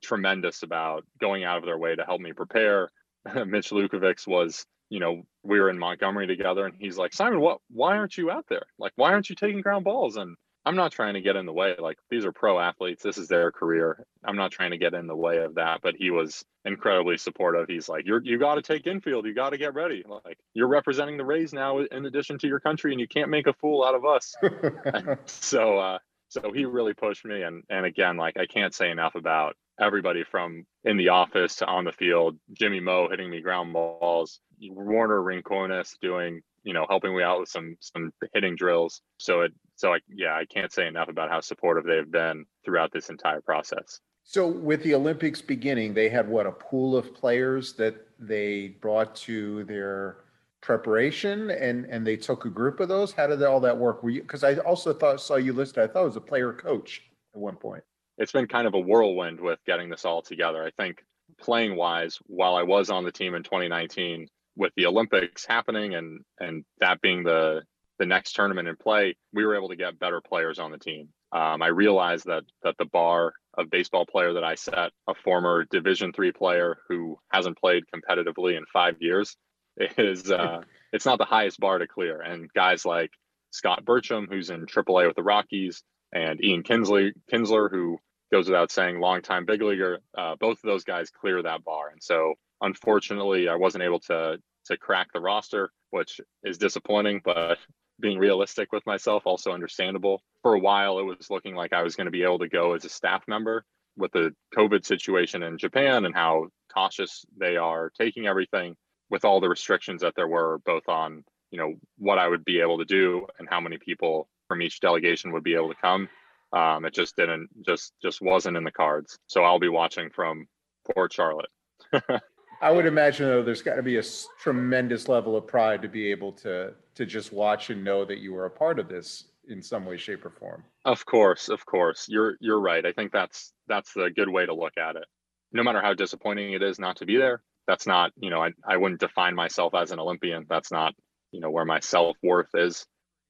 [0.03, 2.91] tremendous about going out of their way to help me prepare.
[3.47, 7.59] Mitch Lukevics was, you know, we were in Montgomery together, and he's like, Simon, what?
[7.71, 8.65] Why aren't you out there?
[8.79, 10.17] Like, why aren't you taking ground balls?
[10.17, 11.75] And I'm not trying to get in the way.
[11.79, 13.03] Like these are pro athletes.
[13.03, 14.07] This is their career.
[14.25, 15.81] I'm not trying to get in the way of that.
[15.83, 17.67] But he was incredibly supportive.
[17.69, 19.27] He's like, you're you got to take infield.
[19.27, 20.05] You got to get ready.
[20.09, 23.47] Like you're representing the Rays now, in addition to your country, and you can't make
[23.47, 24.35] a fool out of us.
[25.27, 25.99] so uh,
[26.29, 27.43] so he really pushed me.
[27.43, 31.67] And and again, like I can't say enough about everybody from in the office to
[31.67, 32.39] on the field.
[32.53, 34.41] Jimmy Moe hitting me ground balls.
[34.63, 39.03] Wuarnner Rincones doing you know helping me out with some some hitting drills.
[39.19, 39.53] So it
[39.83, 43.41] so I yeah, I can't say enough about how supportive they've been throughout this entire
[43.41, 43.99] process.
[44.23, 49.17] So with the Olympics beginning, they had what a pool of players that they brought
[49.17, 50.19] to their
[50.61, 53.11] preparation and and they took a group of those?
[53.11, 54.05] How did all that work?
[54.05, 56.53] Were you because i also thought saw you listed i thought it was a player
[56.53, 57.03] coach
[57.35, 57.83] at one point.
[58.19, 60.63] It's been kind of a whirlwind with getting this all together.
[60.63, 61.05] I think
[61.41, 66.21] playing wise while i was on the team in 2019 with the olympics happening and
[66.41, 67.63] and that being the
[68.03, 71.09] the next tournament in play, we were able to get better players on the team.
[71.31, 75.65] Um, I realized that that the bar of baseball player that I set, a former
[75.71, 79.37] Division three player who hasn't played competitively in five years,
[79.77, 82.21] is uh, it's not the highest bar to clear.
[82.21, 83.13] And guys like
[83.53, 87.99] Scott Burcham, who's in AAA with the Rockies, and Ian Kinsley, Kinsler, who
[88.33, 91.91] goes without saying, longtime big leaguer, uh, both of those guys clear that bar.
[91.93, 97.21] And so, unfortunately, I wasn't able to to crack the roster, which is disappointing.
[97.25, 97.59] But
[98.03, 100.23] being realistic with myself, also understandable.
[100.43, 102.75] For a while, it was looking like I was going to be able to go
[102.75, 103.65] as a staff member
[103.97, 108.77] with the COVID situation in Japan and how cautious they are taking everything
[109.09, 112.61] with all the restrictions that there were, both on you know what I would be
[112.61, 116.09] able to do and how many people from each delegation would be able to come.
[116.53, 119.19] Um, it just didn't just just wasn't in the cards.
[119.27, 120.47] So I'll be watching from
[120.93, 121.51] Port Charlotte.
[122.63, 124.03] I would imagine though there's got to be a
[124.41, 128.33] tremendous level of pride to be able to to just watch and know that you
[128.33, 130.63] were a part of this in some way, shape, or form.
[130.85, 132.87] Of course, of course, you're you're right.
[132.87, 135.05] I think that's that's the good way to look at it.
[135.53, 138.53] No matter how disappointing it is not to be there, that's not you know I
[138.65, 140.47] I wouldn't define myself as an Olympian.
[140.49, 140.95] That's not
[141.33, 142.87] you know where my self worth is.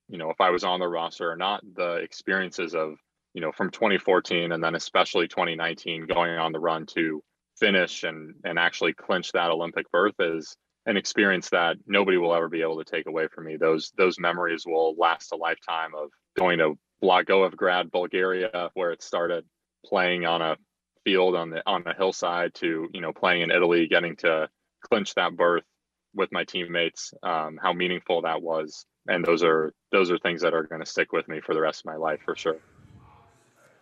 [0.09, 2.97] You know if I was on the roster or not, the experiences of
[3.33, 7.23] you know from 2014 and then especially 2019 going on the run to
[7.63, 10.57] finish and and actually clinch that Olympic berth is
[10.87, 13.57] an experience that nobody will ever be able to take away from me.
[13.57, 19.45] Those those memories will last a lifetime of going to Blagoevgrad, Bulgaria, where it started,
[19.87, 20.57] playing on a
[21.05, 24.49] field on the on a hillside to you know playing in Italy, getting to
[24.81, 25.65] clinch that berth
[26.15, 27.15] with my teammates.
[27.23, 30.91] Um, how meaningful that was, and those are those are things that are going to
[30.91, 32.59] stick with me for the rest of my life for sure.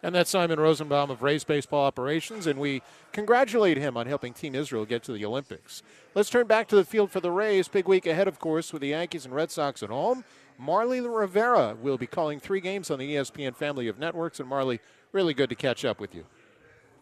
[0.02, 2.80] And that's Simon Rosenbaum of Rays Baseball Operations, and we
[3.12, 5.82] congratulate him on helping Team Israel get to the Olympics.
[6.14, 7.68] Let's turn back to the field for the Rays.
[7.68, 10.24] Big week ahead, of course, with the Yankees and Red Sox at home.
[10.58, 14.40] Marly Rivera will be calling three games on the ESPN family of networks.
[14.40, 14.80] And Marly,
[15.12, 16.24] really good to catch up with you.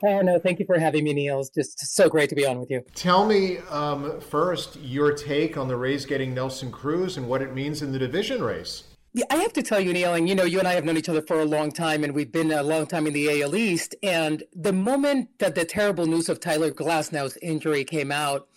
[0.05, 1.41] Oh, no, thank you for having me, Neil.
[1.41, 2.85] It's just so great to be on with you.
[2.95, 7.53] Tell me um, first your take on the Rays getting Nelson Cruz and what it
[7.53, 8.85] means in the division race.
[9.13, 10.99] Yeah, I have to tell you, Neil, and you know, you and I have known
[10.99, 13.57] each other for a long time, and we've been a long time in the AL
[13.57, 13.97] East.
[14.03, 18.49] And the moment that the terrible news of Tyler Glasnow's injury came out,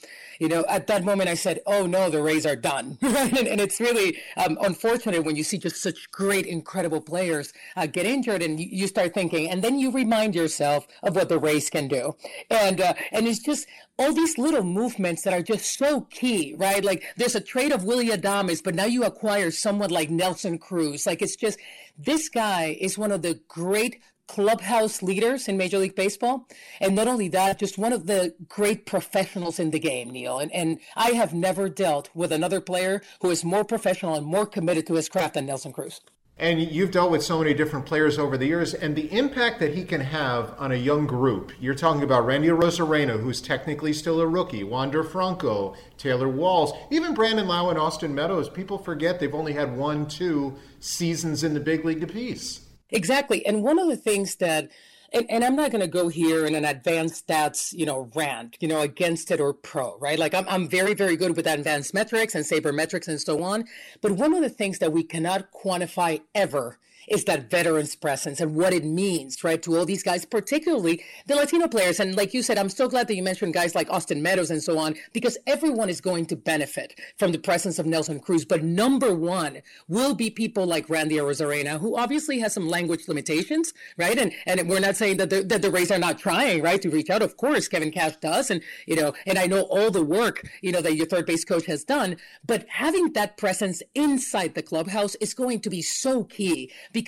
[0.41, 2.97] you know, at that moment I said, oh no, the Rays are done.
[3.21, 7.85] And, and, it's really um, unfortunate when you see just such great, incredible players uh,
[7.85, 11.69] get injured and you, start thinking, and then you remind yourself of what the Rays
[11.69, 12.15] can do.
[12.49, 13.67] And, uh, and it's just
[13.99, 16.83] all these little movements that are just so key, right?
[16.83, 21.05] Like there's a trade of Willie Adames, but now you acquire someone like Nelson Cruz.
[21.05, 21.59] Like it's just,
[21.99, 26.47] this guy is one of the great clubhouse leaders in Major League Baseball.
[26.79, 30.39] And not only that, just one of the great professionals in the game, Neil.
[30.39, 34.45] And, and I have never dealt with another player who is more professional and more
[34.45, 36.01] committed to his craft than Nelson Cruz.
[36.37, 39.75] And you've dealt with so many different players over the years, and the impact that
[39.75, 41.51] he can have on a young group.
[41.59, 47.13] You're talking about Randy Arozarena, who's technically still a rookie, Wander Franco, Taylor Walls, even
[47.13, 48.49] Brandon Lowe and Austin Meadows.
[48.49, 52.61] People forget they've only had one, two seasons in the big league apiece.
[52.91, 53.45] Exactly.
[53.45, 54.69] And one of the things that
[55.13, 58.55] and, and I'm not going to go here in an advanced stats, you know, rant,
[58.61, 60.17] you know, against it or pro, right?
[60.17, 63.65] Like I'm, I'm very, very good with advanced metrics and sabermetrics and so on.
[64.01, 66.77] But one of the things that we cannot quantify ever
[67.11, 71.35] is that veterans presence and what it means, right, to all these guys, particularly the
[71.35, 71.99] Latino players.
[71.99, 74.63] And like you said, I'm so glad that you mentioned guys like Austin Meadows and
[74.63, 78.45] so on, because everyone is going to benefit from the presence of Nelson Cruz.
[78.45, 83.73] But number one will be people like Randy Arozarena, who obviously has some language limitations,
[83.97, 84.17] right?
[84.17, 86.89] And and we're not saying that the, that the Rays are not trying, right, to
[86.89, 87.21] reach out.
[87.21, 90.71] Of course, Kevin Cash does, and you know, and I know all the work you
[90.71, 92.15] know that your third base coach has done.
[92.45, 97.00] But having that presence inside the clubhouse is going to be so key because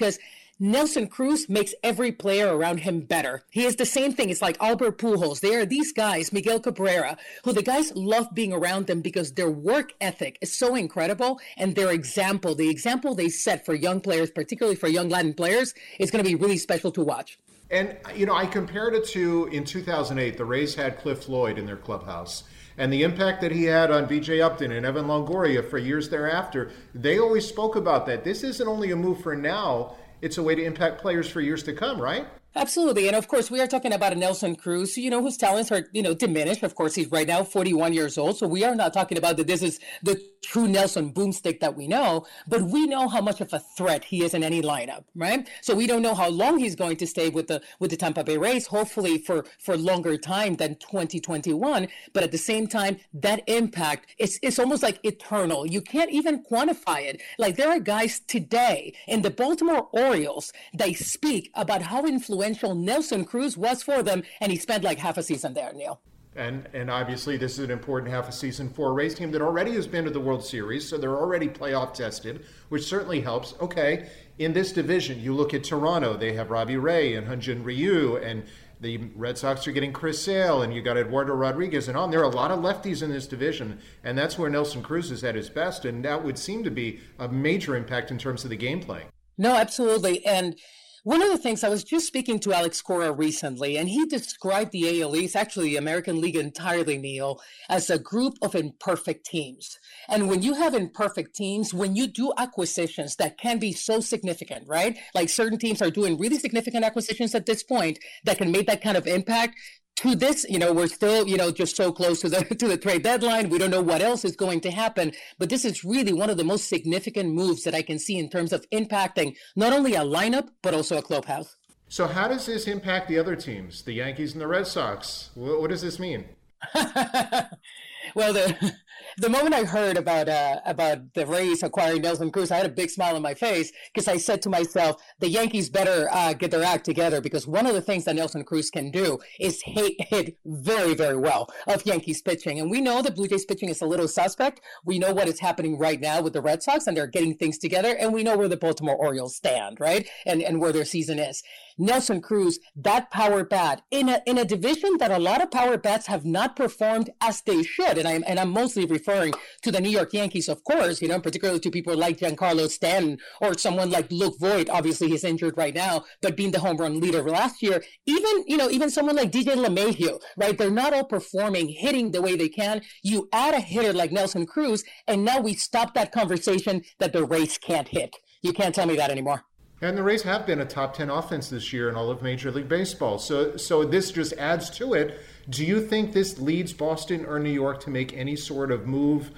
[0.60, 3.44] Nelson Cruz makes every player around him better.
[3.50, 4.30] He is the same thing.
[4.30, 5.42] It's like Albert Pujols.
[5.42, 9.50] They are these guys, Miguel Cabrera, who the guys love being around them because their
[9.50, 14.30] work ethic is so incredible and their example, the example they set for young players,
[14.30, 17.40] particularly for young Latin players, is going to be really special to watch.
[17.72, 21.66] And, you know, I compared it to in 2008, the Rays had Cliff Floyd in
[21.66, 22.44] their clubhouse
[22.78, 26.72] and the impact that he had on BJ Upton and Evan Longoria for years thereafter,
[26.94, 28.24] they always spoke about that.
[28.24, 31.64] This isn't only a move for now, it's a way to impact players for years
[31.64, 32.28] to come, right?
[32.56, 33.08] Absolutely.
[33.08, 35.88] And of course, we are talking about a Nelson Cruz, you know, whose talents are,
[35.92, 36.62] you know, diminished.
[36.62, 38.38] Of course, he's right now 41 years old.
[38.38, 41.88] So we are not talking about that this is the true Nelson boomstick that we
[41.88, 45.50] know, but we know how much of a threat he is in any lineup, right?
[45.62, 48.24] So we don't know how long he's going to stay with the with the Tampa
[48.24, 51.88] Bay Rays, hopefully for for longer time than 2021.
[52.14, 55.66] But at the same time, that impact it's it's almost like eternal.
[55.66, 57.22] You can't even quantify it.
[57.40, 63.26] Like there are guys today in the Baltimore Orioles, they speak about how influential Nelson
[63.26, 66.02] Cruz was for them, and he spent like half a season there, Neil.
[66.36, 69.42] And and obviously this is an important half a season for a Rays team that
[69.42, 73.54] already has been to the World Series, so they're already playoff tested, which certainly helps.
[73.62, 78.18] Okay, in this division, you look at Toronto; they have Robbie Ray and Hyun-Jin Ryu,
[78.18, 78.44] and
[78.82, 82.10] the Red Sox are getting Chris Sale, and you got Eduardo Rodriguez, and on.
[82.10, 85.24] There are a lot of lefties in this division, and that's where Nelson Cruz is
[85.24, 88.50] at his best, and that would seem to be a major impact in terms of
[88.50, 89.08] the game playing.
[89.38, 90.56] No, absolutely, and
[91.04, 94.72] one of the things I was just speaking to Alex Cora recently, and he described
[94.72, 99.78] the AL East, actually the American League entirely, Neil, as a group of imperfect teams.
[100.08, 104.66] And when you have imperfect teams, when you do acquisitions that can be so significant,
[104.66, 104.98] right?
[105.14, 108.82] Like certain teams are doing really significant acquisitions at this point that can make that
[108.82, 109.58] kind of impact
[109.98, 112.78] to this, you know, we're still, you know, just so close to the to the
[112.78, 113.50] trade deadline.
[113.50, 116.38] We don't know what else is going to happen, but this is really one of
[116.38, 120.02] the most significant moves that I can see in terms of impacting not only a
[120.02, 121.56] lineup but also a clubhouse.
[121.90, 125.30] So, how does this impact the other teams, the Yankees and the Red Sox?
[125.36, 126.26] What, what does this mean?
[126.74, 128.74] well, the
[129.18, 132.70] the moment I heard about uh, about the Rays acquiring Nelson Cruz, I had a
[132.70, 136.52] big smile on my face because I said to myself, the Yankees better uh, get
[136.52, 139.94] their act together because one of the things that Nelson Cruz can do is hit,
[140.00, 142.60] hit very, very well of Yankees pitching.
[142.60, 144.62] And we know that Blue Jays pitching is a little suspect.
[144.86, 147.58] We know what is happening right now with the Red Sox and they're getting things
[147.58, 147.96] together.
[148.00, 150.08] And we know where the Baltimore Orioles stand, right?
[150.26, 151.44] And, and where their season is.
[151.78, 155.78] Nelson Cruz, that power bat in a, in a division that a lot of power
[155.78, 157.98] bats have not performed as they should.
[157.98, 161.20] And I'm, and I'm mostly referring to the New York Yankees, of course, you know,
[161.20, 164.70] particularly to people like Giancarlo Stanton or someone like Luke Voit.
[164.70, 168.58] Obviously, he's injured right now, but being the home run leader last year, even, you
[168.58, 170.58] know, even someone like DJ LeMahieu, right?
[170.58, 172.82] They're not all performing, hitting the way they can.
[173.04, 177.26] You add a hitter like Nelson Cruz, and now we stop that conversation that the
[177.26, 178.16] Rays can't hit.
[178.42, 179.44] You can't tell me that anymore.
[179.82, 182.52] And the Rays have been a top 10 offense this year in all of Major
[182.52, 183.20] League Baseball.
[183.20, 185.20] So, so this just adds to it.
[185.50, 189.32] Do you think this leads Boston or New York to make any sort of move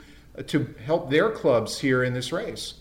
[0.47, 2.76] to help their clubs here in this race?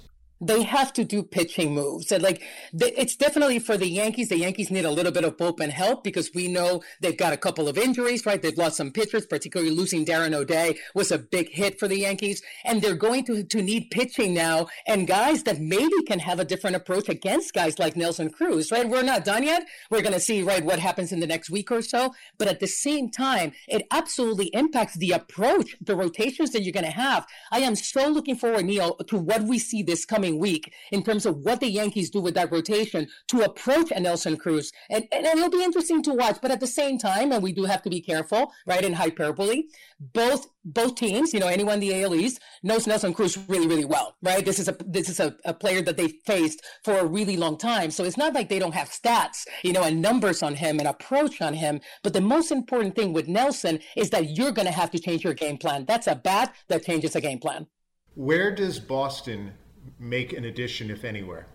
[0.46, 2.12] They have to do pitching moves.
[2.12, 2.42] And like,
[2.72, 4.28] it's definitely for the Yankees.
[4.28, 7.36] The Yankees need a little bit of bullpen help because we know they've got a
[7.36, 8.40] couple of injuries, right?
[8.40, 12.42] They've lost some pitchers, particularly losing Darren O'Day was a big hit for the Yankees.
[12.64, 16.44] And they're going to, to need pitching now and guys that maybe can have a
[16.44, 18.88] different approach against guys like Nelson Cruz, right?
[18.88, 19.66] We're not done yet.
[19.90, 22.14] We're going to see, right, what happens in the next week or so.
[22.38, 26.84] But at the same time, it absolutely impacts the approach, the rotations that you're going
[26.84, 27.26] to have.
[27.50, 31.02] I am so looking forward, Neil, to what we see this coming coming week in
[31.02, 34.72] terms of what the Yankees do with that rotation to approach a Nelson Cruz.
[34.90, 36.38] And, and, it'll be interesting to watch.
[36.40, 39.64] But at the same time, and we do have to be careful, right, in hyperbole,
[40.00, 43.84] both both teams, you know, anyone in the AL East knows Nelson Cruz really, really
[43.84, 44.44] well, right?
[44.44, 47.58] This is a this is a, a player that they faced for a really long
[47.58, 47.90] time.
[47.90, 50.88] So it's not like they don't have stats, you know, and numbers on him and
[50.88, 51.80] approach on him.
[52.02, 55.22] But the most important thing with Nelson is that you're going to have to change
[55.24, 55.84] your game plan.
[55.86, 57.66] That's a bat that changes a game plan.
[58.14, 59.52] Where does Boston
[59.98, 61.46] make an addition, if anywhere?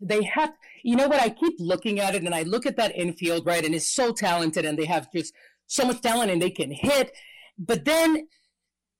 [0.00, 1.20] They have, you know what?
[1.20, 3.64] I keep looking at it and I look at that infield, right?
[3.64, 5.32] And it's so talented and they have just
[5.66, 7.12] so much talent and they can hit.
[7.58, 8.28] But then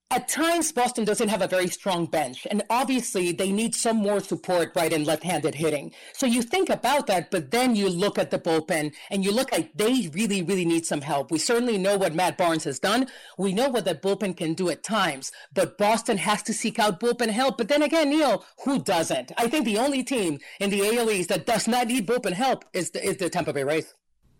[0.09, 4.21] at times Boston doesn't have a very strong bench and obviously they need some more
[4.21, 5.91] support right in left-handed hitting.
[6.13, 9.51] So you think about that, but then you look at the bullpen and you look
[9.51, 11.29] like they really, really need some help.
[11.29, 13.07] We certainly know what Matt Barnes has done.
[13.37, 17.01] We know what that bullpen can do at times, but Boston has to seek out
[17.01, 17.57] bullpen help.
[17.57, 19.33] But then again, Neil, who doesn't?
[19.37, 22.63] I think the only team in the AL East that does not need bullpen help
[22.71, 23.93] is the, is the Tampa Bay Rays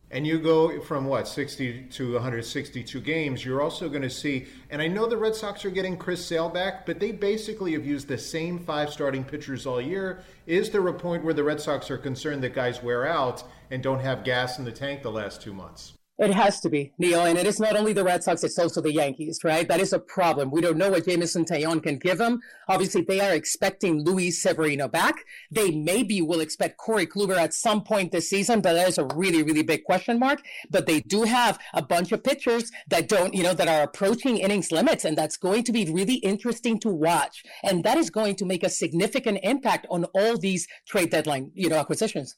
[0.09, 4.81] and you go from what 60 to 162 games you're also going to see and
[4.81, 8.07] i know the red sox are getting chris sale back but they basically have used
[8.07, 10.23] the same five starting pitchers all year.
[10.45, 13.83] Is there a point where the red sox are concerned that guys wear out and
[13.83, 17.25] don't have gas in the tank the last two months it has to be, Neil.
[17.25, 19.67] And it is not only the Red Sox, it's also the Yankees, right?
[19.67, 20.49] That is a problem.
[20.49, 22.39] We don't know what Jameson Taillon can give them.
[22.67, 25.25] Obviously, they are expecting Luis Severino back.
[25.51, 29.05] They maybe will expect Corey Kluber at some point this season, but that is a
[29.13, 30.41] really, really big question mark.
[30.71, 34.37] But they do have a bunch of pitchers that don't, you know, that are approaching
[34.37, 35.05] innings limits.
[35.05, 37.43] And that's going to be really interesting to watch.
[37.63, 41.69] And that is going to make a significant impact on all these trade deadline, you
[41.69, 42.37] know, acquisitions.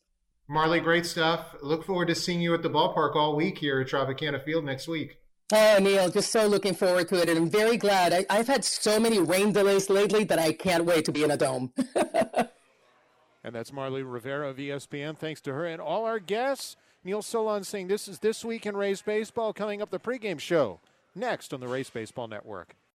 [0.52, 1.56] Marly, great stuff.
[1.62, 4.88] Look forward to seeing you at the ballpark all week here at Tropicana Field next
[4.88, 5.20] week.
[5.54, 7.30] Oh, Neil, just so looking forward to it.
[7.30, 8.26] And I'm very glad.
[8.28, 11.30] I, have had so many rain delays lately that I can't wait to be in
[11.30, 11.72] a dome.
[11.96, 15.16] and that's Marly Rivera of ESPN.
[15.20, 16.76] Thanks to her and all our guests.
[17.04, 20.80] Neil Solondz saying this is This Week in Rays Baseball coming up the pregame show
[21.14, 22.76] next on the Rays Baseball Network.